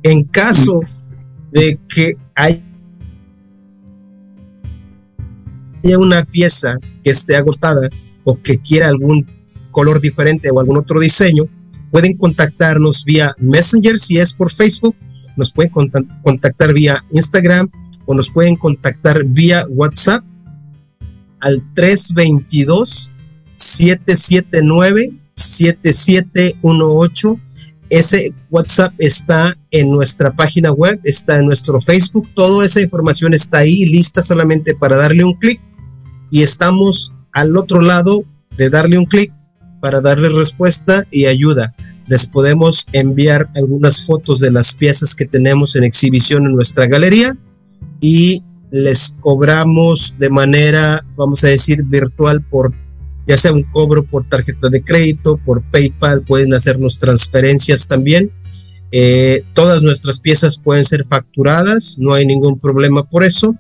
[0.04, 0.80] En caso
[1.52, 2.62] de que haya
[5.98, 7.90] una pieza que esté agotada
[8.24, 9.28] o que quiera algún
[9.72, 11.46] color diferente o algún otro diseño,
[11.92, 14.96] pueden contactarnos vía Messenger si es por Facebook,
[15.38, 15.72] nos pueden
[16.24, 17.70] contactar vía Instagram
[18.06, 20.24] o nos pueden contactar vía WhatsApp
[21.40, 23.12] al 322
[23.56, 27.40] 779 7718
[27.92, 33.60] ese WhatsApp está en nuestra página web, está en nuestro Facebook, toda esa información está
[33.60, 35.62] ahí lista solamente para darle un clic
[36.32, 38.24] y estamos al otro lado
[38.58, 39.32] de darle un clic
[39.82, 41.76] para darle respuesta y ayuda.
[42.08, 47.38] Les podemos enviar algunas fotos de las piezas que tenemos en exhibición en nuestra galería
[48.00, 52.74] y les cobramos de manera, vamos a decir, virtual por
[53.28, 58.32] ya sea un cobro por tarjeta de crédito, por PayPal, pueden hacernos transferencias también.
[58.92, 63.56] Eh, todas nuestras piezas pueden ser facturadas, no hay ningún problema por eso.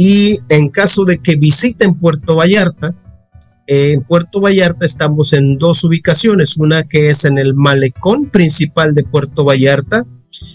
[0.00, 2.94] Y en caso de que visiten Puerto Vallarta,
[3.66, 8.94] eh, en Puerto Vallarta estamos en dos ubicaciones, una que es en el malecón principal
[8.94, 10.06] de Puerto Vallarta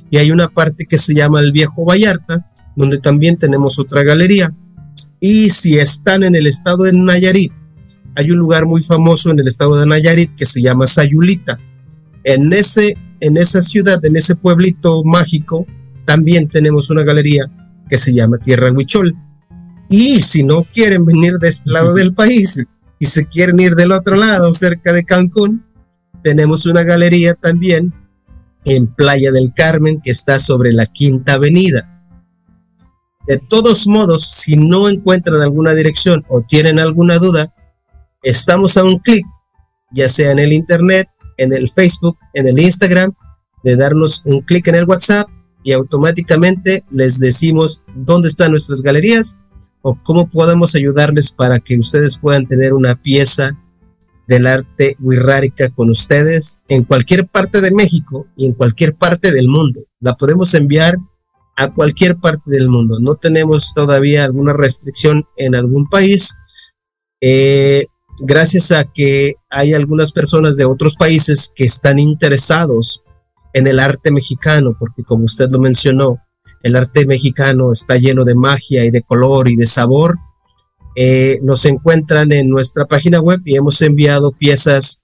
[0.10, 4.56] y hay una parte que se llama el Viejo Vallarta, donde también tenemos otra galería.
[5.20, 7.52] Y si están en el estado de Nayarit,
[8.16, 11.60] hay un lugar muy famoso en el estado de Nayarit que se llama Sayulita.
[12.24, 15.68] En, ese, en esa ciudad, en ese pueblito mágico,
[16.06, 17.52] también tenemos una galería
[17.90, 19.14] que se llama Tierra Huichol.
[19.96, 22.66] Y si no quieren venir de este lado del país
[22.98, 25.64] y se quieren ir del otro lado, cerca de Cancún,
[26.24, 27.94] tenemos una galería también
[28.66, 32.04] en Playa del Carmen que está sobre la Quinta Avenida.
[33.28, 37.54] De todos modos, si no encuentran alguna dirección o tienen alguna duda,
[38.24, 39.24] estamos a un clic,
[39.92, 43.14] ya sea en el Internet, en el Facebook, en el Instagram,
[43.64, 45.30] de darnos un clic en el WhatsApp
[45.64, 49.38] y automáticamente les decimos dónde están nuestras galerías
[49.84, 53.56] o cómo podemos ayudarles para que ustedes puedan tener una pieza
[54.28, 59.50] del arte wixárika con ustedes en cualquier parte de México y en cualquier parte del
[59.50, 59.82] mundo.
[60.00, 60.96] La podemos enviar
[61.58, 62.98] a cualquier parte del mundo.
[63.02, 66.34] No tenemos todavía alguna restricción en algún país.
[67.20, 67.86] Eh,
[68.22, 73.04] gracias a que hay algunas personas de otros países que están interesados
[73.54, 76.23] en el arte mexicano, porque como usted lo mencionó,
[76.64, 80.18] el arte mexicano está lleno de magia y de color y de sabor.
[80.96, 85.00] Eh, nos encuentran en nuestra página web y hemos enviado piezas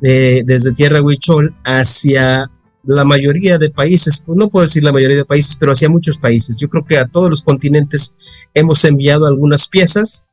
[0.00, 2.50] desde Tierra Huichol hacia
[2.86, 6.56] la mayoría de países, no puedo decir la mayoría de países, pero hacia muchos países.
[6.56, 8.14] Yo creo que a todos los continentes
[8.54, 10.24] hemos enviado algunas piezas.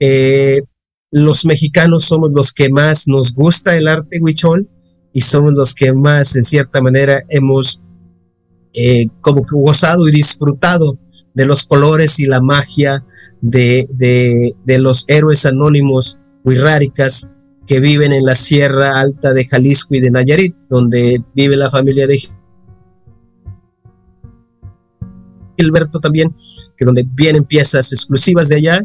[0.00, 0.62] Eh,
[1.10, 4.68] los mexicanos somos los que más nos gusta el arte huichol
[5.12, 7.82] y somos los que más, en cierta manera, hemos
[8.74, 10.98] eh, como que gozado y disfrutado
[11.34, 13.04] de los colores y la magia
[13.40, 17.28] de, de, los héroes anónimos huirráricas
[17.66, 22.06] que viven en la Sierra Alta de Jalisco y de Nayarit, donde vive la familia
[22.06, 22.18] de
[25.56, 26.34] Gilberto también,
[26.76, 28.84] que donde vienen piezas exclusivas de allá.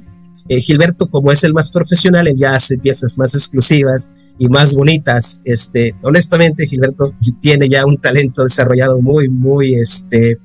[0.49, 4.75] Eh, Gilberto, como es el más profesional, él ya hace piezas más exclusivas y más
[4.75, 5.41] bonitas.
[5.45, 10.37] Este, honestamente, Gilberto tiene ya un talento desarrollado muy, muy, este,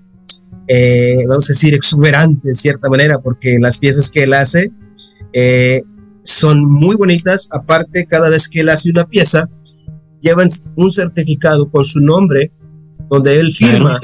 [0.69, 4.71] eh, vamos a decir, exuberante en cierta manera, porque las piezas que él hace
[5.33, 5.83] eh,
[6.23, 7.49] son muy bonitas.
[7.53, 9.49] Aparte, cada vez que él hace una pieza,
[10.21, 12.53] llevan un certificado con su nombre,
[13.11, 14.01] donde él firma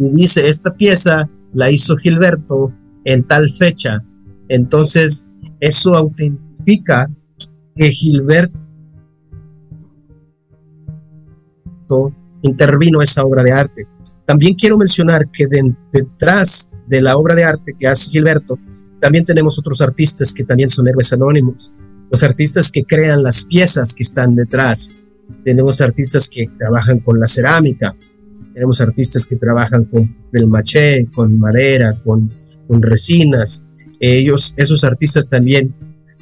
[0.00, 2.72] y dice, esta pieza la hizo Gilberto
[3.04, 4.02] en tal fecha.
[4.48, 5.26] Entonces,
[5.60, 7.08] eso autentifica
[7.76, 8.58] que Gilberto
[12.42, 13.84] intervino esa obra de arte.
[14.26, 15.46] También quiero mencionar que
[15.92, 18.58] detrás de la obra de arte que hace Gilberto,
[19.00, 21.72] también tenemos otros artistas que también son héroes anónimos,
[22.10, 24.92] los artistas que crean las piezas que están detrás
[25.44, 27.94] tenemos artistas que trabajan con la cerámica,
[28.52, 32.28] tenemos artistas que trabajan con el maché, con madera, con,
[32.66, 33.62] con resinas.
[34.00, 35.74] Ellos, esos artistas también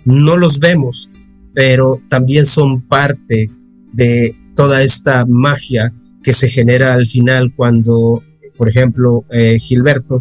[0.04, 1.10] no los vemos,
[1.52, 3.48] pero también son parte
[3.92, 8.20] de toda esta magia que se genera al final cuando,
[8.56, 10.20] por ejemplo, eh, Gilberto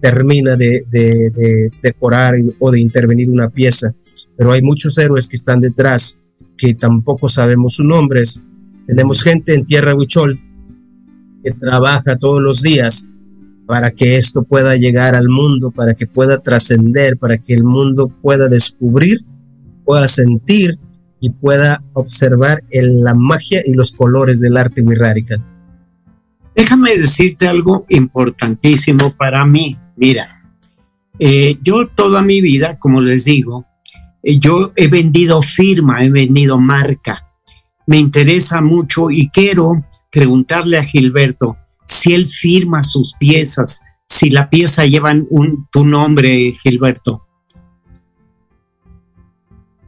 [0.00, 0.84] termina de,
[1.84, 3.94] decorar o de intervenir una pieza,
[4.36, 6.18] pero hay muchos héroes que están detrás
[6.58, 8.42] que tampoco sabemos sus nombres.
[8.88, 10.36] Tenemos gente en Tierra Huichol
[11.44, 13.08] que trabaja todos los días
[13.68, 18.08] para que esto pueda llegar al mundo, para que pueda trascender, para que el mundo
[18.20, 19.20] pueda descubrir,
[19.84, 20.76] pueda sentir
[21.20, 25.44] y pueda observar la magia y los colores del arte radical.
[26.54, 29.78] Déjame decirte algo importantísimo para mí.
[29.96, 30.26] Mira,
[31.18, 33.66] eh, yo toda mi vida, como les digo,
[34.22, 37.26] eh, yo he vendido firma, he vendido marca.
[37.86, 41.56] Me interesa mucho y quiero preguntarle a Gilberto
[41.86, 47.25] si él firma sus piezas, si la pieza lleva un, tu nombre, Gilberto.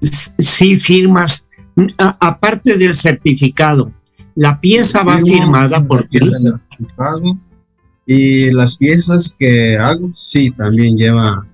[0.00, 1.48] Si firmas,
[2.18, 3.92] aparte del certificado,
[4.34, 6.20] la pieza va firmada por ti.
[8.06, 11.46] Y las piezas que hago, sí, también lleva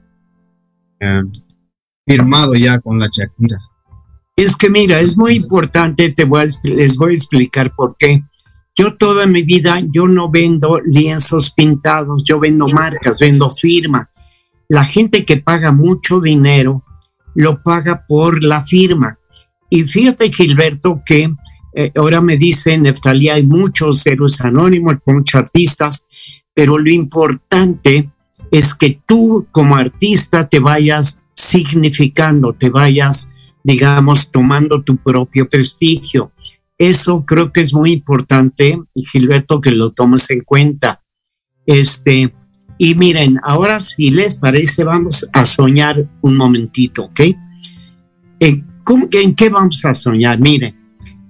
[1.00, 1.22] eh,
[2.06, 3.58] firmado ya con la Shakira.
[4.36, 8.22] Es que mira, es muy importante, te voy les voy a explicar por qué.
[8.76, 14.10] Yo toda mi vida, yo no vendo lienzos pintados, yo vendo marcas, vendo firma.
[14.68, 16.83] La gente que paga mucho dinero
[17.34, 19.18] lo paga por la firma.
[19.70, 21.32] Y fíjate, Gilberto, que
[21.74, 26.06] eh, ahora me dicen, Neftalí, hay muchos héroes anónimos, muchos artistas,
[26.54, 28.10] pero lo importante
[28.50, 33.28] es que tú como artista te vayas significando, te vayas,
[33.64, 36.30] digamos, tomando tu propio prestigio.
[36.78, 41.02] Eso creo que es muy importante, Gilberto, que lo tomes en cuenta.
[41.66, 42.32] Este,
[42.78, 47.20] y miren, ahora si les parece, vamos a soñar un momentito, ¿ok?
[48.40, 48.66] ¿En,
[49.12, 50.40] ¿En qué vamos a soñar?
[50.40, 50.74] Miren,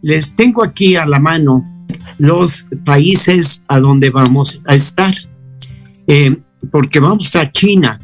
[0.03, 1.65] les tengo aquí a la mano
[2.19, 5.15] los países a donde vamos a estar,
[6.07, 6.37] eh,
[6.71, 8.01] porque vamos a China,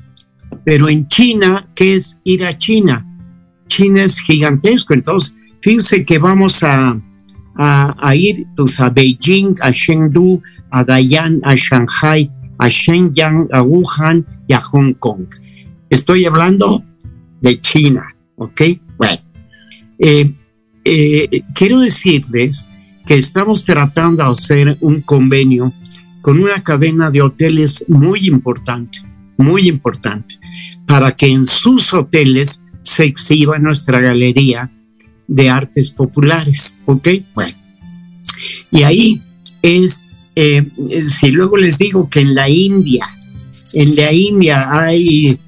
[0.65, 3.07] pero en China, ¿qué es ir a China?
[3.69, 7.01] China es gigantesco, entonces fíjense que vamos a,
[7.57, 12.31] a, ir pues, a Beijing, a Chengdu, a Dayan, a Shanghai,
[12.61, 15.27] a Shenyang, a Wuhan y a Hong Kong.
[15.89, 16.85] Estoy hablando
[17.41, 18.61] de China, ¿ok?
[18.99, 19.23] Bueno,
[19.99, 20.33] eh,
[20.85, 22.67] eh, quiero decirles
[23.07, 25.73] que estamos tratando de hacer un convenio
[26.21, 28.99] con una cadena de hoteles muy importante,
[29.39, 30.39] muy importante,
[30.87, 34.71] para que en sus hoteles se exhiba nuestra galería
[35.27, 37.09] de artes populares, ¿ok?
[37.35, 37.55] Bueno,
[38.71, 39.23] y ahí
[39.63, 40.10] es,
[40.43, 40.65] eh,
[41.07, 43.07] si luego les digo que en la India,
[43.75, 45.39] en la India hay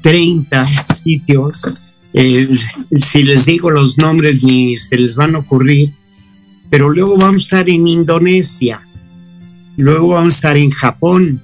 [0.00, 0.66] 30 eh,
[1.02, 1.66] sitios,
[2.12, 2.56] eh,
[2.96, 5.90] si les digo los nombres ni se les van a ocurrir,
[6.70, 8.80] pero luego vamos a estar en Indonesia,
[9.76, 11.42] luego vamos a estar en Japón,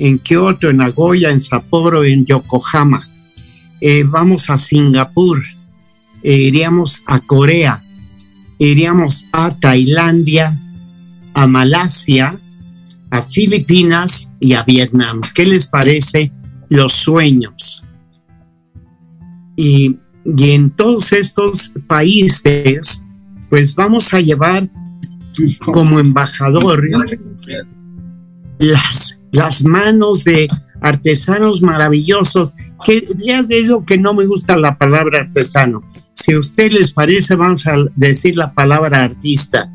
[0.00, 3.08] en Kioto, en Nagoya, en Sapporo, en Yokohama.
[4.06, 5.40] Vamos a Singapur,
[6.24, 7.80] iríamos a Corea,
[8.58, 10.58] iríamos a Tailandia,
[11.34, 12.36] a Malasia,
[13.10, 15.20] a Filipinas y a Vietnam.
[15.34, 16.32] ¿Qué les parece
[16.68, 17.86] los sueños?
[19.56, 23.02] Y, y en todos estos países
[23.52, 24.70] pues vamos a llevar
[25.58, 27.18] como embajadores
[28.58, 30.48] las, las manos de
[30.80, 35.82] artesanos maravillosos, que ya digo que no me gusta la palabra artesano.
[36.14, 39.70] Si a usted les parece, vamos a decir la palabra artista.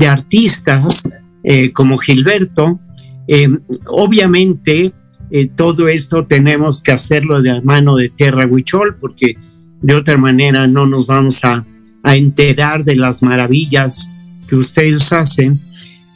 [0.00, 1.02] De artistas
[1.44, 2.80] eh, como Gilberto,
[3.28, 3.50] eh,
[3.86, 4.94] obviamente
[5.30, 9.36] eh, todo esto tenemos que hacerlo de mano de Tierra Huichol, porque
[9.82, 11.66] de otra manera no nos vamos a
[12.02, 14.08] a enterar de las maravillas
[14.48, 15.60] que ustedes hacen,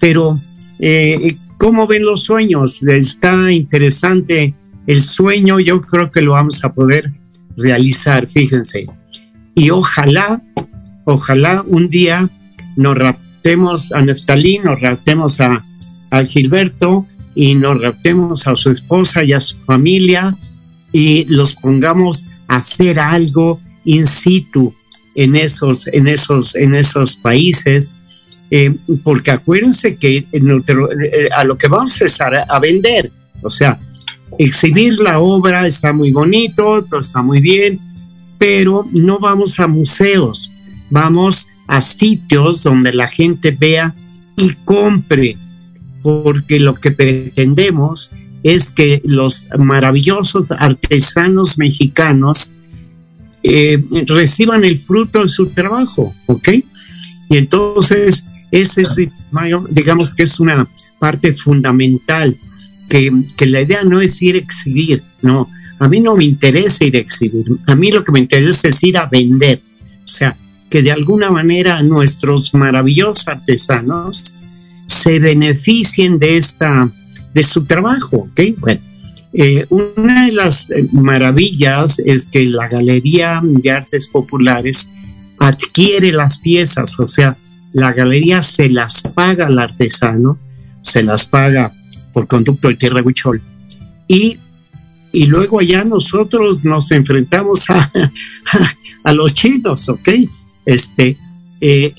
[0.01, 0.41] pero
[1.59, 2.83] ¿cómo ven los sueños?
[2.83, 4.55] Está interesante
[4.87, 7.13] el sueño, yo creo que lo vamos a poder
[7.59, 8.87] realizar, fíjense.
[9.55, 10.43] Y ojalá,
[11.05, 12.31] ojalá un día
[12.77, 12.97] nos
[13.45, 15.63] raptemos a Neftalí, nos raptemos a,
[16.11, 20.35] a Gilberto y nos raptemos a su esposa y a su familia
[20.93, 24.73] y los pongamos a hacer algo in situ,
[25.15, 27.93] en esos, en esos, en esos países,
[28.51, 33.79] eh, porque acuérdense que eh, a lo que vamos a, a vender, o sea,
[34.39, 37.79] exhibir la obra está muy bonito, todo está muy bien,
[38.39, 40.51] pero no vamos a museos,
[40.89, 43.95] vamos a sitios donde la gente vea
[44.37, 45.37] y compre,
[46.03, 48.11] porque lo que pretendemos
[48.43, 52.59] es que los maravillosos artesanos mexicanos
[53.43, 56.49] eh, reciban el fruto de su trabajo, ¿ok?
[57.31, 58.97] Y entonces, ese es,
[59.71, 62.37] digamos que es una parte fundamental,
[62.89, 65.49] que, que la idea no es ir a exhibir, no,
[65.79, 68.83] a mí no me interesa ir a exhibir, a mí lo que me interesa es
[68.83, 69.61] ir a vender,
[70.05, 70.37] o sea,
[70.75, 74.43] que de alguna manera nuestros maravillosos artesanos
[74.89, 76.91] se beneficien de esta,
[77.33, 78.41] de su trabajo, ¿ok?
[78.59, 78.81] Bueno,
[79.35, 84.89] eh, una de las eh, maravillas es que la Galería de Artes Populares
[85.39, 87.37] adquiere las piezas, o sea,
[87.73, 90.41] la galería se las paga al artesano,
[90.83, 91.71] se las paga
[92.13, 93.41] por conducto de tierra huichol,
[94.09, 94.39] y,
[95.13, 97.93] y luego ya nosotros nos enfrentamos a,
[99.05, 100.09] a, los chinos, ¿ok?
[100.65, 101.17] Este,
[101.61, 101.93] eh,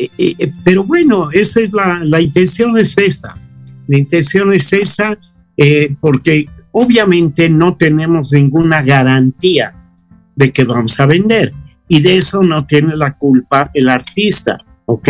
[0.63, 3.37] pero bueno, esa es la, la intención es esa,
[3.87, 5.17] la intención es esa,
[6.01, 9.73] porque obviamente no tenemos ninguna garantía
[10.35, 11.53] de que vamos a vender
[11.87, 15.09] y de eso no tiene la culpa el artista, ¿ok?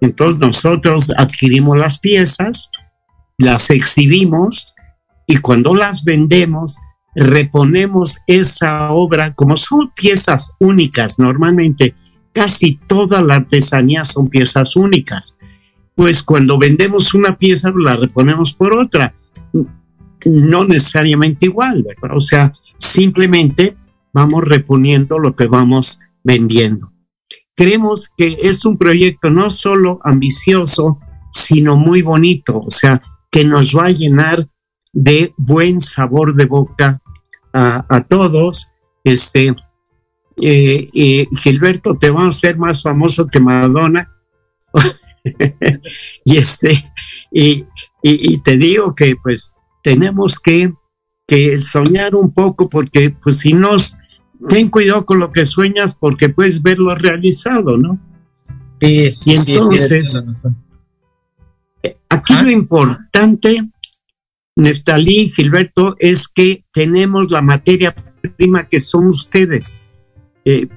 [0.00, 2.70] Entonces nosotros adquirimos las piezas,
[3.38, 4.74] las exhibimos
[5.26, 6.78] y cuando las vendemos,
[7.14, 11.18] reponemos esa obra como son piezas únicas.
[11.18, 11.94] Normalmente
[12.34, 15.36] casi toda la artesanía son piezas únicas.
[15.94, 19.14] Pues cuando vendemos una pieza, la reponemos por otra
[20.26, 22.16] no necesariamente igual, ¿verdad?
[22.16, 23.76] O sea, simplemente
[24.12, 26.92] vamos reponiendo lo que vamos vendiendo.
[27.56, 30.98] Creemos que es un proyecto no solo ambicioso,
[31.32, 34.48] sino muy bonito, o sea, que nos va a llenar
[34.92, 37.00] de buen sabor de boca
[37.52, 38.68] a, todos.
[39.04, 39.54] Este,
[40.40, 44.10] eh, eh, Gilberto, te vamos a ser más famoso que Madonna.
[46.24, 46.92] y este,
[47.30, 47.64] y,
[48.02, 50.72] y, te digo que pues tenemos que,
[51.56, 53.96] soñar un poco porque pues si nos,
[54.48, 57.98] ten cuidado con lo que sueñas porque puedes verlo realizado, ¿no?
[58.80, 60.22] Sí, sí, y entonces,
[62.10, 63.66] aquí lo importante,
[64.56, 67.94] Neftalí, Gilberto, es que tenemos la materia
[68.36, 69.78] prima que son ustedes.
[70.44, 70.68] Eh,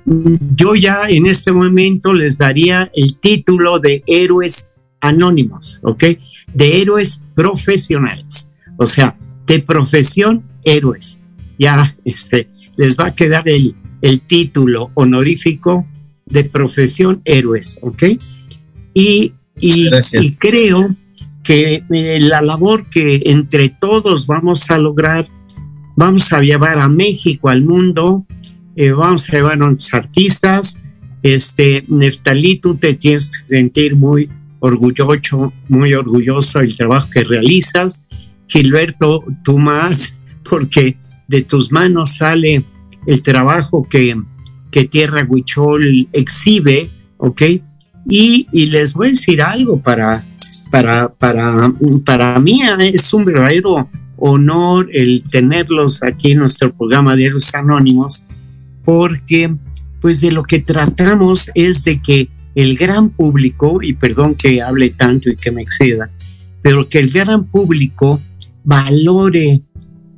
[0.55, 6.03] yo ya en este momento les daría el título de héroes anónimos, ¿ok?
[6.53, 8.51] De héroes profesionales.
[8.77, 11.21] O sea, de profesión héroes.
[11.59, 15.85] Ya este, les va a quedar el, el título honorífico
[16.25, 18.03] de profesión héroes, ¿ok?
[18.93, 19.89] Y, y,
[20.37, 20.95] creo
[21.43, 25.27] que eh, la labor que entre todos vamos a lograr,
[25.95, 28.25] vamos a llevar a México, al mundo,
[28.77, 30.81] eh, vamos a llevar a nuestros artistas.
[31.23, 38.03] Este, Neftalí, tú te tienes que sentir muy orgulloso, muy orgulloso del trabajo que realizas
[38.47, 40.17] Gilberto, tú más,
[40.49, 40.97] porque
[41.27, 42.63] de tus manos sale
[43.05, 44.15] el trabajo que,
[44.71, 47.41] que Tierra Huichol exhibe, ¿ok?
[48.09, 50.23] Y, les voy a decir algo para,
[50.71, 51.73] para, para,
[52.05, 58.25] para mí es un verdadero honor el tenerlos aquí en nuestro programa de los Anónimos,
[58.87, 59.53] porque
[59.99, 64.91] pues de lo que tratamos es de que el gran público, y perdón que hable
[64.91, 66.09] tanto y que me exceda,
[66.61, 68.21] pero que el gran público
[68.63, 69.61] valore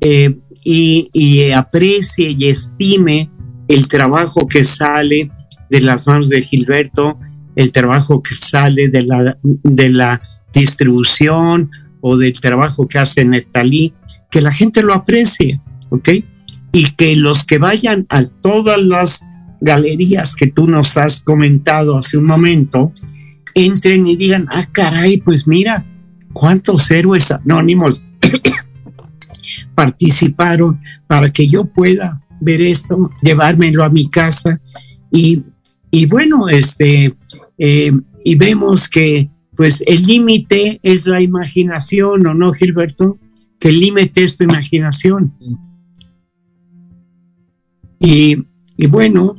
[0.02, 3.32] eh, y, aprecie y estime
[3.68, 5.32] el trabajo que sale
[5.72, 7.18] de las manos de Gilberto,
[7.56, 9.02] el trabajo que sale de
[9.90, 10.22] la,
[10.54, 13.96] distribución o del trabajo que hace Netalí,
[14.30, 15.60] que la gente lo aprecie,
[15.90, 16.10] ¿ok?
[16.72, 19.26] Y que los que vayan a todas las
[19.62, 22.92] galerías que tú nos has comentado hace un momento,
[23.56, 25.86] entren y digan, ah, caray, pues mira,
[26.34, 28.06] cuántos héroes anónimos
[29.76, 34.62] participaron para que yo pueda ver esto, llevármelo a mi casa
[35.12, 35.44] y,
[36.08, 37.16] bueno, este,
[37.58, 37.92] eh,
[38.24, 43.18] y vemos que pues el límite es la imaginación, ¿o no, Gilberto?
[43.60, 45.34] Que el límite es tu imaginación.
[48.00, 48.46] Y,
[48.88, 49.36] bueno,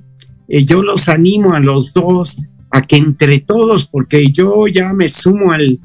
[0.49, 5.09] eh, yo los animo a los dos a que entre todos, porque yo ya me
[5.09, 5.81] sumo al,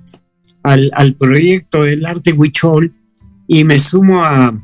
[0.64, 2.94] al, al proyecto del arte Huichol,
[3.48, 4.62] y me sumo a,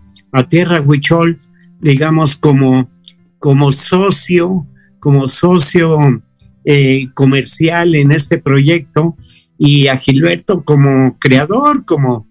[0.49, 1.37] Tierra Huichol,
[1.81, 2.89] digamos, como,
[3.37, 4.65] como socio,
[4.99, 6.23] como socio
[6.63, 9.17] eh, comercial en este proyecto
[9.57, 12.27] y a Gilberto como creador, como,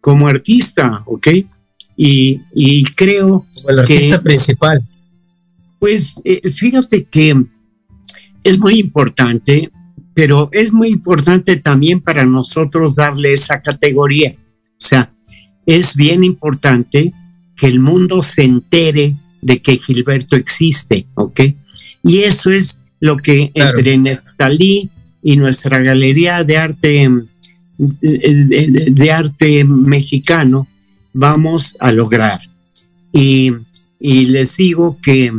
[0.00, 1.28] como artista, ¿ok?
[1.96, 4.82] Y, y creo como el artista principal.
[5.78, 7.44] Pues eh, fíjate que
[8.44, 9.70] es muy importante
[10.18, 14.34] pero es muy importante también para nosotros darle esa categoría.
[14.34, 15.12] O sea,
[15.64, 17.12] es bien importante
[17.54, 21.40] que el mundo se entere de que Gilberto existe, ¿ok?
[22.02, 24.90] Y eso es lo que entre Neftalí
[25.22, 27.08] y nuestra galería de arte
[27.78, 30.66] de, arte mexicano
[31.12, 32.40] vamos a lograr.
[33.12, 33.52] Y,
[34.00, 35.32] les digo que,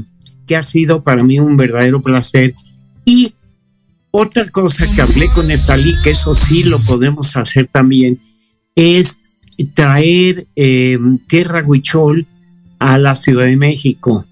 [0.50, 2.56] que ha sido para mí un verdadero placer.
[3.06, 3.36] Y
[4.10, 8.20] otra cosa que hablé con Neftalí, que eso sí lo podemos hacer también,
[8.76, 9.20] es
[9.76, 10.98] traer eh,
[11.28, 12.26] tierra huichol
[12.80, 14.26] a la Ciudad de México.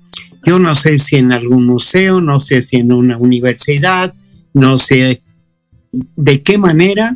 [0.44, 4.12] Yo no sé si en algún museo, no sé si en una universidad,
[4.56, 5.22] no sé
[5.92, 7.16] de qué manera,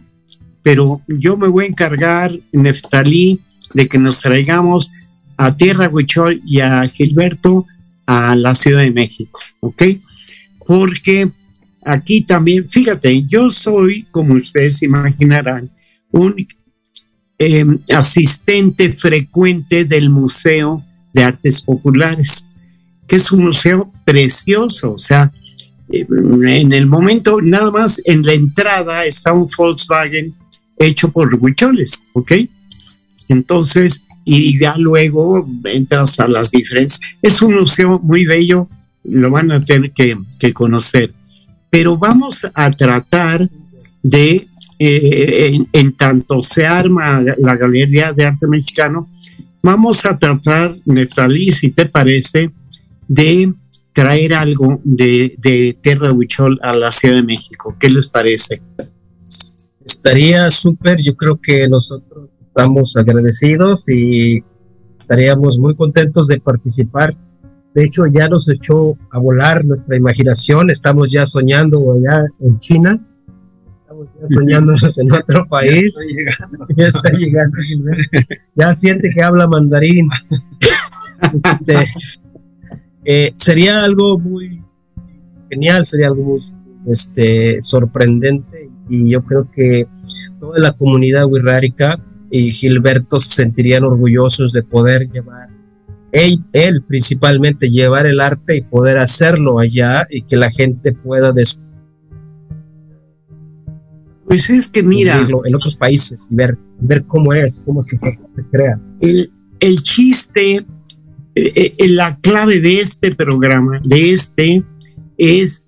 [0.62, 3.40] pero yo me voy a encargar, Neftalí,
[3.74, 4.92] de que nos traigamos
[5.38, 7.66] a Tierra Huichol y a Gilberto
[8.12, 9.84] a la Ciudad de México, ¿ok?
[10.68, 11.30] Porque
[11.86, 15.72] aquí también, fíjate, yo soy, como ustedes imaginarán,
[16.12, 16.36] un
[17.38, 20.84] em, asistente frecuente del Museo
[21.14, 22.46] de Artes Populares,
[23.08, 25.32] que es un museo precioso, o sea,
[25.90, 30.34] en el momento, nada más en la entrada está un Volkswagen
[30.78, 32.34] hecho por huicholes, ¿ok?
[33.30, 37.00] Entonces, y ya luego entras a las diferentes.
[37.22, 38.68] Es un museo muy bello,
[39.04, 41.14] lo van a tener que, conocer.
[41.70, 43.50] Pero vamos a tratar
[44.04, 44.48] de,
[44.80, 49.10] eh, en, tanto se arma la Galería de Arte Mexicano,
[49.62, 52.52] vamos a tratar, Netralí, si te parece,
[53.08, 53.54] de
[53.94, 57.76] traer algo de, de Tierra Huichol a la Ciudad de México.
[57.80, 58.62] ¿Qué les parece?
[59.86, 64.44] Estaría súper, yo creo que nosotros estamos agradecidos y
[65.00, 67.16] estaríamos muy contentos de participar.
[67.74, 73.00] De hecho, ya nos echó a volar nuestra imaginación, estamos ya soñando allá en China,
[73.82, 75.96] estamos ya soñándonos en otro país.
[76.76, 77.58] Ya está llegando.
[78.56, 80.10] Ya siente que habla mandarín.
[81.34, 81.76] Este,
[83.06, 84.64] eh, sería algo muy
[85.50, 86.42] genial, sería algo muy
[86.88, 89.88] este, sorprendente y yo creo que
[90.40, 92.00] toda la comunidad wixárika
[92.32, 95.50] y Gilberto se sentirían orgullosos de poder llevar,
[96.12, 101.34] él, principalmente, llevar el arte y poder hacerlo allá y que la gente pueda
[104.28, 105.28] Pues es que mira.
[105.46, 107.98] En otros países y ver, ver cómo es, cómo se,
[108.52, 108.80] crea.
[109.00, 110.66] El, el chiste
[111.34, 114.64] eh, eh, la clave de este programa, de este,
[115.18, 115.66] es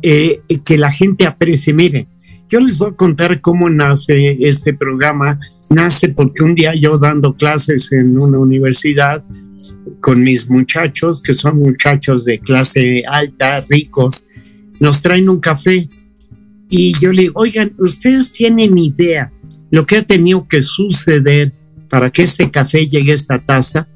[0.00, 1.74] eh, que la gente aprecie.
[1.74, 2.08] Miren,
[2.52, 5.40] yo les voy a contar cómo nace este programa.
[5.70, 9.24] Nace porque un día yo dando clases en una universidad
[10.00, 14.26] con mis muchachos, que son muchachos de clase alta, ricos,
[14.80, 15.88] nos traen un café
[16.68, 19.32] y yo le digo, oigan, ustedes tienen idea
[19.70, 21.54] lo que ha tenido que suceder
[21.88, 23.88] para que este café llegue a esta taza.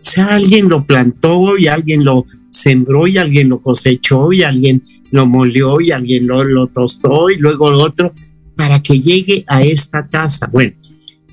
[0.00, 4.82] O sea, alguien lo plantó y alguien lo sembró y alguien lo cosechó y alguien
[5.12, 8.12] lo molió y alguien lo, tostó y luego otro
[8.56, 10.48] para que llegue a esta taza.
[10.50, 10.72] Bueno,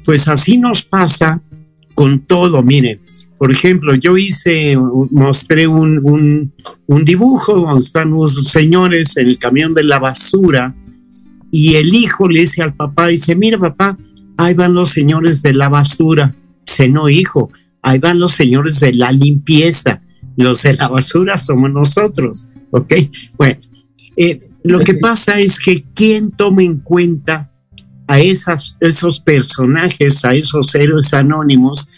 [0.06, 1.42] pues así nos pasa
[1.96, 2.62] con todo.
[2.62, 3.00] Miren,
[3.38, 4.78] por ejemplo, yo hice,
[5.12, 6.52] mostré un,
[6.88, 10.76] un, dibujo donde están unos señores en el camión de la basura
[11.50, 13.96] y el hijo le dice al papá, dice, mira papá,
[14.38, 16.36] ahí van los señores de la basura.
[16.66, 17.50] Dice, no, hijo,
[17.82, 20.02] ahí van los señores de la limpieza,
[20.36, 22.94] los de la basura somos nosotros, ¿ok?
[23.38, 23.60] Bueno,
[24.20, 27.52] eh, lo que pasa es que quién toma en cuenta
[28.06, 31.90] a esas, esos personajes, a esos héroes anónimos,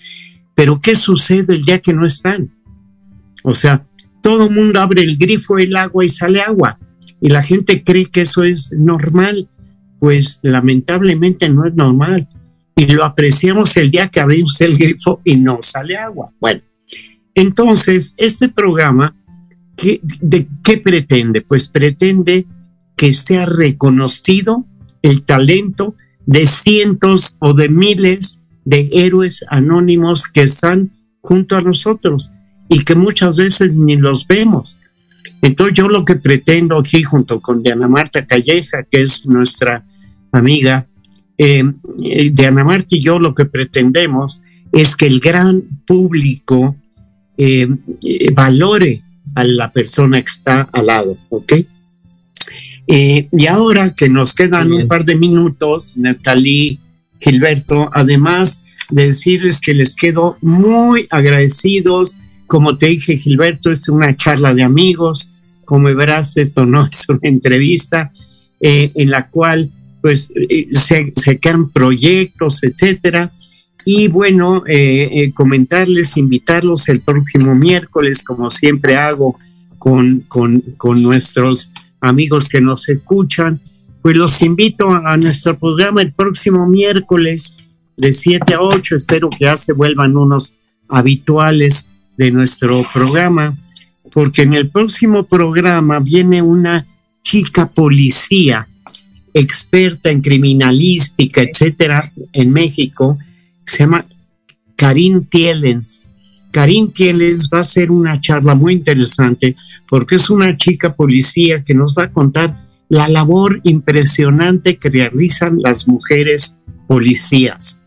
[0.55, 2.53] pero ¿qué sucede el día que no están?
[3.43, 3.87] O sea,
[4.21, 6.77] todo el mundo abre el grifo del agua y sale agua,
[7.19, 9.49] y la gente cree que eso es normal,
[9.99, 12.29] pues lamentablemente no es normal
[12.75, 16.31] y lo apreciamos el día que abrimos el grifo y no sale agua.
[16.39, 16.61] Bueno,
[17.33, 19.15] entonces, este programa,
[19.81, 21.41] ¿qué, ¿de qué pretende?
[21.41, 22.45] Pues pretende
[22.95, 24.65] que sea reconocido
[25.01, 25.95] el talento
[26.27, 32.31] de cientos o de miles de héroes anónimos que están junto a nosotros
[32.69, 34.77] y que muchas veces ni los vemos.
[35.41, 39.83] Entonces yo lo que pretendo aquí junto con Diana Marta Calleja, que es nuestra
[40.31, 40.87] amiga,
[41.39, 41.63] eh,
[42.31, 46.75] de Ana Marta y yo lo que pretendemos es que el gran público
[47.35, 47.67] eh,
[48.03, 49.01] eh, valore
[49.35, 51.53] a la persona que está al lado, ¿ok?
[52.87, 56.77] y ahora que nos quedan un par de minutos, Natalie,
[57.21, 62.15] Gilberto, además de decirles que les quedo muy agradecidos,
[62.47, 65.29] como te dije, Gilberto, es una charla de amigos,
[65.63, 68.11] como verás, esto no es una entrevista,
[68.59, 69.71] eh, en la cual
[70.01, 73.31] pues eh, se, se, crean proyectos, etcétera.
[73.85, 74.63] Y bueno,
[75.33, 79.37] comentarles, invitarlos el próximo miércoles, como siempre hago
[79.77, 81.71] con, con, con nuestros
[82.01, 83.61] amigos que nos escuchan,
[84.01, 87.57] pues los invito a, nuestro programa el próximo miércoles
[87.95, 88.95] de 7 a 8.
[88.95, 90.55] Espero que ya se vuelvan unos
[90.89, 91.85] habituales
[92.17, 93.55] de nuestro programa,
[94.11, 96.85] porque en el próximo programa viene una
[97.23, 98.67] chica policía
[99.33, 103.17] experta en criminalística, etcétera, en México,
[103.65, 104.05] se llama
[104.75, 106.05] Karin Tielens.
[106.51, 109.55] Karin Tielens va a ser una charla muy interesante
[109.89, 115.59] porque es una chica policía que nos va a contar la labor impresionante que realizan
[115.61, 116.57] las mujeres
[116.87, 117.79] policías.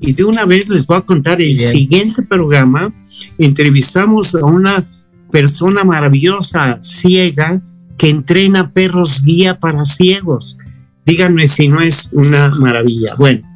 [0.00, 2.92] Y de una vez les voy a contar el siguiente programa.
[3.38, 4.86] Entrevistamos a una
[5.30, 7.62] persona maravillosa, ciega,
[7.96, 10.58] que entrena perros guía para ciegos.
[11.06, 13.14] Díganme si no es una maravilla.
[13.16, 13.46] Bueno,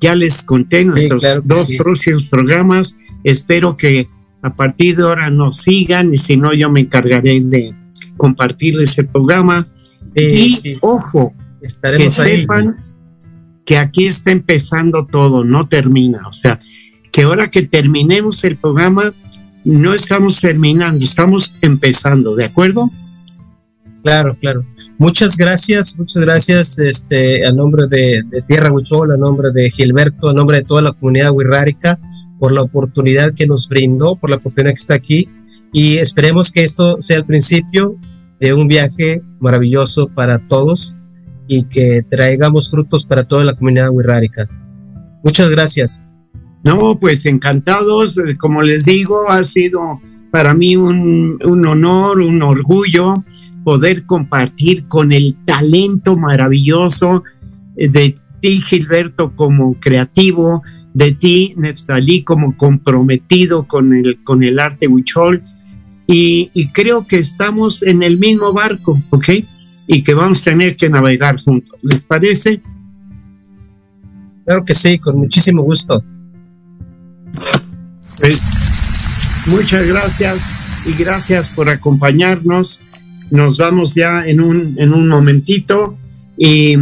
[0.00, 2.96] ya les conté nuestros dos próximos programas.
[3.22, 4.08] Espero que
[4.42, 7.74] a partir de ahora nos sigan y si no yo me encargaré de
[8.16, 9.68] compartirles el programa.
[10.14, 12.76] y ojo, Estaremos que sepan
[13.66, 16.26] que aquí está empezando todo, no termina.
[16.26, 16.58] O sea,
[17.12, 19.12] que ahora que terminemos el programa,
[19.64, 22.90] no estamos terminando, estamos empezando, ¿de acuerdo?
[24.02, 24.64] Claro, claro.
[24.98, 30.32] Muchas gracias, muchas gracias este, a nombre de, Tierra Huichol, a nombre de Gilberto, a
[30.32, 32.00] nombre de toda la comunidad huirrárica,
[32.38, 35.28] por la oportunidad que nos brindó, por la oportunidad que está aquí.
[35.72, 37.96] Y esperemos que esto sea el principio
[38.40, 40.96] de un viaje maravilloso para todos
[41.46, 44.48] y que traigamos frutos para toda la comunidad huirrárica.
[45.22, 46.02] Muchas gracias.
[46.64, 48.18] No, pues encantados.
[48.38, 53.14] Como les digo, ha sido para mí un, un honor, un orgullo
[53.64, 57.24] poder compartir con el talento maravilloso
[57.76, 60.62] de ti, Gilberto, como creativo,
[60.94, 65.42] de ti, Neftalí, como comprometido con el, con el arte huichol.
[66.06, 69.28] Y, y, creo que estamos en el mismo barco, ¿ok?
[69.86, 71.78] Y que vamos a tener que navegar juntos.
[71.82, 72.60] ¿Les parece?
[74.44, 76.02] Claro que sí, con muchísimo gusto.
[78.18, 78.50] Pues
[79.46, 82.80] muchas gracias y gracias por acompañarnos
[83.30, 85.96] nos vamos ya en un, en un momentito
[86.36, 86.76] y,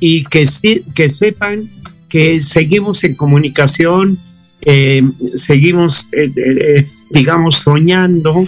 [0.00, 0.46] y que,
[0.94, 1.68] que sepan
[2.08, 4.18] que seguimos en comunicación,
[4.62, 5.02] eh,
[5.34, 8.46] seguimos, eh, eh, digamos, soñando,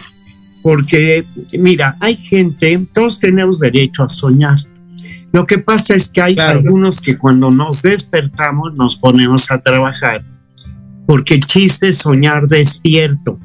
[0.62, 4.58] porque mira, hay gente, todos tenemos derecho a soñar.
[5.32, 10.24] Lo que pasa es que hay algunos que cuando nos despertamos nos ponemos a trabajar,
[11.06, 13.38] porque el chiste es soñar despierto,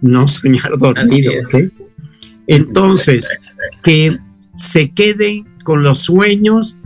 [0.00, 1.32] no soñar dormido.
[2.52, 3.30] Entonces,
[3.82, 4.14] que
[4.56, 6.78] se queden con los sueños,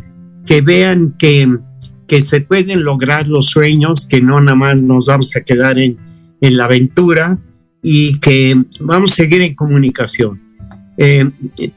[0.46, 1.58] que vean que,
[2.06, 5.96] que se pueden lograr los sueños, que no nada más nos vamos a quedar en,
[6.40, 7.38] en la aventura
[7.82, 10.40] y que vamos a seguir en comunicación.
[10.98, 11.28] Eh,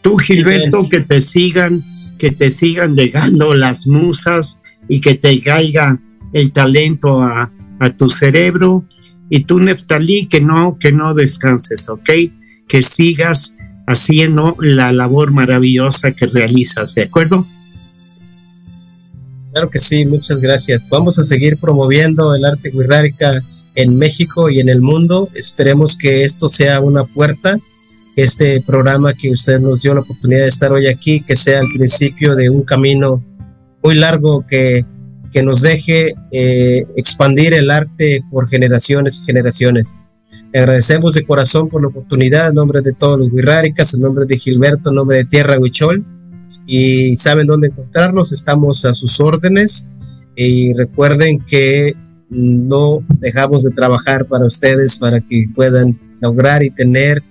[0.02, 1.82] tú, Gilberto, que te sigan,
[2.20, 6.00] que te sigan llegando las musas y que te caiga
[6.32, 8.86] el talento a, a tu cerebro.
[9.32, 12.10] Y tú, Neftalí, que no, que no descanses, ¿ok?
[12.68, 13.56] Que sigas
[13.90, 17.46] haciendo la labor maravillosa que realizas, ¿de acuerdo?
[19.52, 20.88] Claro que sí, muchas gracias.
[20.90, 25.28] Vamos a seguir promoviendo el arte wixárika en México y en el mundo.
[25.34, 27.58] Esperemos que esto sea una puerta,
[28.16, 31.68] este programa que usted nos dio la oportunidad de estar hoy aquí, que sea el
[31.76, 33.24] principio de un camino
[33.82, 34.86] muy largo que,
[35.32, 39.98] que nos deje eh, expandir el arte por generaciones y generaciones
[40.54, 44.38] agradecemos de corazón por la oportunidad en nombre de todos los Wirráricas, en nombre de
[44.38, 46.06] Gilberto, en nombre de Tierra Huichol.
[46.66, 49.86] Y saben dónde encontrarnos, estamos a sus órdenes.
[50.36, 51.94] Y recuerden que
[52.30, 57.24] no dejamos de trabajar para ustedes para que puedan lograr y tener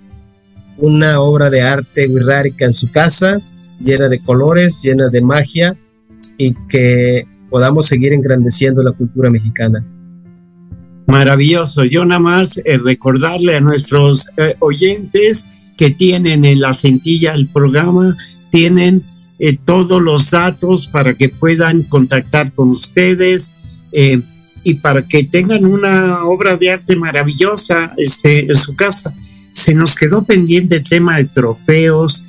[0.77, 3.39] una obra de arte wirrárica en su casa,
[3.79, 5.77] llena de colores, llena de magia
[6.37, 9.85] y que podamos seguir engrandeciendo la cultura mexicana.
[11.09, 11.85] Maravilloso.
[11.85, 17.47] Yo nada más eh, recordarle a nuestros eh, oyentes que tienen en la cintilla el
[17.47, 18.15] programa,
[18.51, 19.01] tienen
[19.39, 23.53] eh, todos los datos para que puedan contactar con ustedes
[23.91, 29.11] y para que tengan una obra de arte maravillosa este, en su casa.
[29.51, 32.23] Se nos quedó pendiente el tema de trofeos,